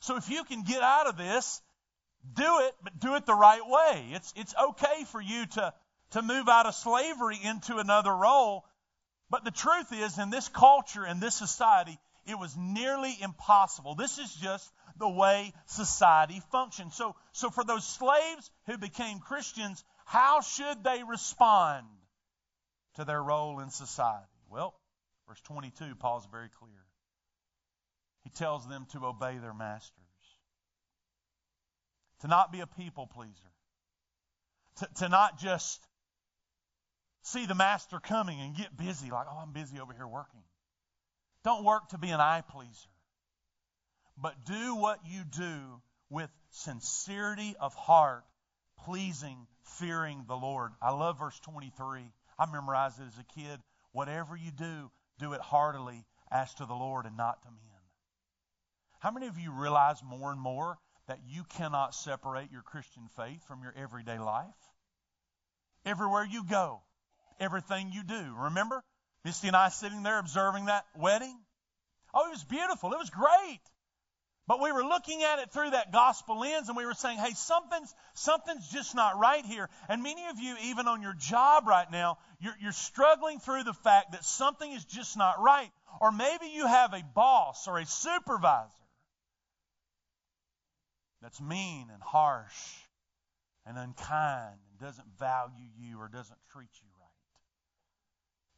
[0.00, 1.60] So if you can get out of this,
[2.34, 4.06] do it, but do it the right way.
[4.12, 5.74] It's, it's okay for you to,
[6.12, 8.64] to move out of slavery into another role.
[9.28, 13.94] But the truth is, in this culture, in this society, it was nearly impossible.
[13.94, 16.94] This is just the way society functions.
[16.94, 21.86] So, so for those slaves who became Christians, how should they respond
[22.96, 24.26] to their role in society?
[24.48, 24.74] Well,
[25.28, 26.84] verse 22, Paul's very clear.
[28.24, 29.94] He tells them to obey their masters,
[32.20, 33.52] to not be a people pleaser,
[34.76, 35.80] to, to not just
[37.22, 40.42] see the master coming and get busy, like, oh, I'm busy over here working.
[41.42, 42.90] Don't work to be an eye pleaser,
[44.16, 45.80] but do what you do
[46.10, 48.24] with sincerity of heart,
[48.84, 49.46] pleasing,
[49.78, 50.72] fearing the Lord.
[50.82, 52.02] I love verse 23.
[52.38, 53.60] I memorized it as a kid.
[53.92, 57.60] Whatever you do, do it heartily as to the Lord and not to men.
[58.98, 60.78] How many of you realize more and more
[61.08, 64.44] that you cannot separate your Christian faith from your everyday life?
[65.86, 66.82] Everywhere you go,
[67.40, 68.34] everything you do.
[68.36, 68.84] Remember?
[69.24, 71.38] Misty and I sitting there observing that wedding.
[72.14, 72.92] Oh, it was beautiful.
[72.92, 73.60] It was great.
[74.46, 77.34] But we were looking at it through that gospel lens and we were saying, hey,
[77.34, 79.68] something's, something's just not right here.
[79.88, 83.74] And many of you, even on your job right now, you're, you're struggling through the
[83.74, 85.70] fact that something is just not right.
[86.00, 88.72] Or maybe you have a boss or a supervisor
[91.22, 92.50] that's mean and harsh
[93.66, 96.89] and unkind and doesn't value you or doesn't treat you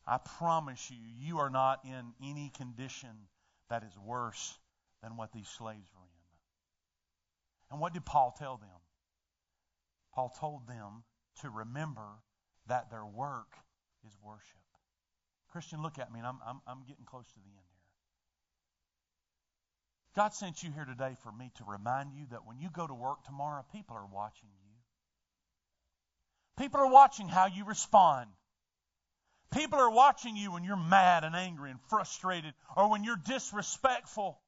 [0.07, 3.11] I promise you, you are not in any condition
[3.69, 4.59] that is worse
[5.03, 6.23] than what these slaves were in.
[7.71, 8.69] And what did Paul tell them?
[10.15, 11.05] Paul told them
[11.41, 12.09] to remember
[12.67, 13.55] that their work
[14.07, 14.59] is worship.
[15.51, 17.83] Christian, look at me, and I'm, I'm, I'm getting close to the end here.
[20.15, 22.95] God sent you here today for me to remind you that when you go to
[22.95, 24.73] work tomorrow, people are watching you.
[26.59, 28.29] People are watching how you respond.
[29.53, 34.39] People are watching you when you're mad and angry and frustrated or when you're disrespectful.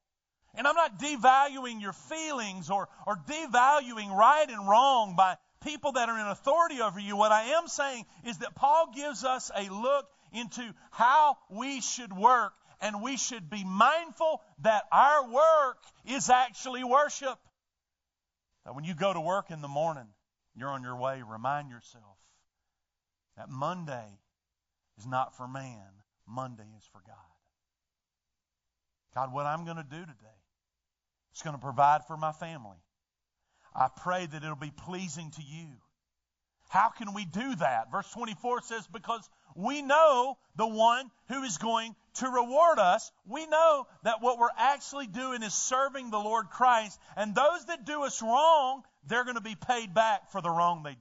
[0.54, 6.08] And I'm not devaluing your feelings or, or devaluing right and wrong by people that
[6.08, 7.16] are in authority over you.
[7.16, 12.12] What I am saying is that Paul gives us a look into how we should
[12.12, 17.38] work, and we should be mindful that our work is actually worship.
[18.64, 20.06] That when you go to work in the morning,
[20.56, 22.16] you're on your way, remind yourself
[23.36, 24.18] that Monday
[24.98, 27.16] is not for man, Monday is for God.
[29.14, 30.40] God, what I'm going to do today
[31.34, 32.78] is going to provide for my family.
[33.74, 35.68] I pray that it'll be pleasing to you.
[36.68, 37.90] How can we do that?
[37.92, 43.10] Verse 24 says, Because we know the one who is going to reward us.
[43.26, 46.98] We know that what we're actually doing is serving the Lord Christ.
[47.16, 50.82] And those that do us wrong, they're going to be paid back for the wrong
[50.82, 50.98] they do.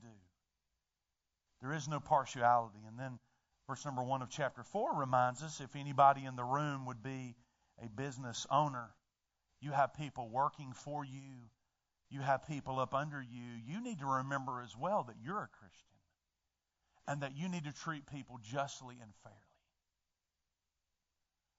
[1.61, 2.79] There is no partiality.
[2.87, 3.19] And then
[3.67, 7.35] Verse number one of chapter four reminds us if anybody in the room would be
[7.83, 8.89] a business owner,
[9.61, 11.49] you have people working for you,
[12.09, 15.47] you have people up under you, you need to remember as well that you're a
[15.47, 15.93] Christian
[17.07, 19.37] and that you need to treat people justly and fairly.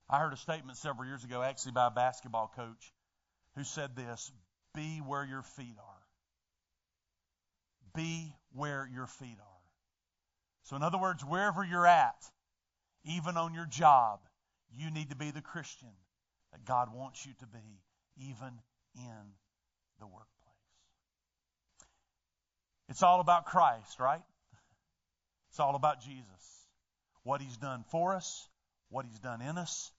[0.09, 2.93] I heard a statement several years ago, actually by a basketball coach,
[3.57, 4.31] who said this
[4.75, 6.03] Be where your feet are.
[7.95, 9.54] Be where your feet are.
[10.65, 12.17] So, in other words, wherever you're at,
[13.05, 14.21] even on your job,
[14.73, 15.93] you need to be the Christian
[16.53, 17.83] that God wants you to be,
[18.17, 18.61] even
[18.97, 19.33] in
[20.01, 20.31] the workplace.
[22.89, 24.23] It's all about Christ, right?
[25.51, 26.67] It's all about Jesus.
[27.23, 28.49] What He's done for us,
[28.89, 29.93] what He's done in us,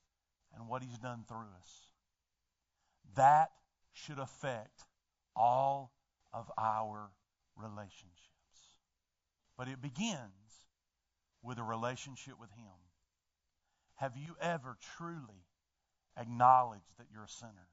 [0.55, 1.87] and what He's done through us.
[3.15, 3.51] That
[3.93, 4.83] should affect
[5.35, 5.93] all
[6.33, 7.09] of our
[7.55, 8.11] relationships.
[9.57, 10.44] But it begins
[11.45, 12.73] with a relationship with Him?
[13.95, 15.45] Have you ever truly
[16.17, 17.67] acknowledged that you're a sinner?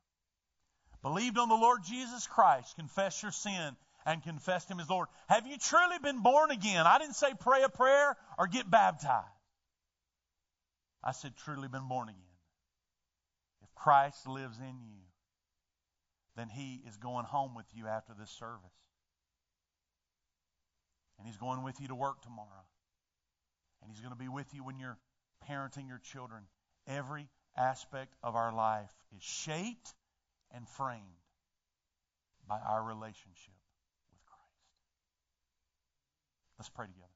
[1.02, 5.08] Believed on the Lord Jesus Christ, confess your sin, and confessed Him as Lord.
[5.28, 6.86] Have you truly been born again?
[6.86, 9.26] I didn't say pray a prayer or get baptized.
[11.02, 12.20] I said truly been born again.
[13.62, 15.00] If Christ lives in you,
[16.36, 18.70] then He is going home with you after this service.
[21.18, 22.66] And He's going with you to work tomorrow.
[23.82, 24.98] And He's going to be with you when you're
[25.48, 26.42] parenting your children.
[26.86, 29.94] Every aspect of our life is shaped
[30.54, 31.02] and framed
[32.48, 33.54] by our relationship
[34.10, 34.42] with Christ.
[36.58, 37.11] Let's pray together.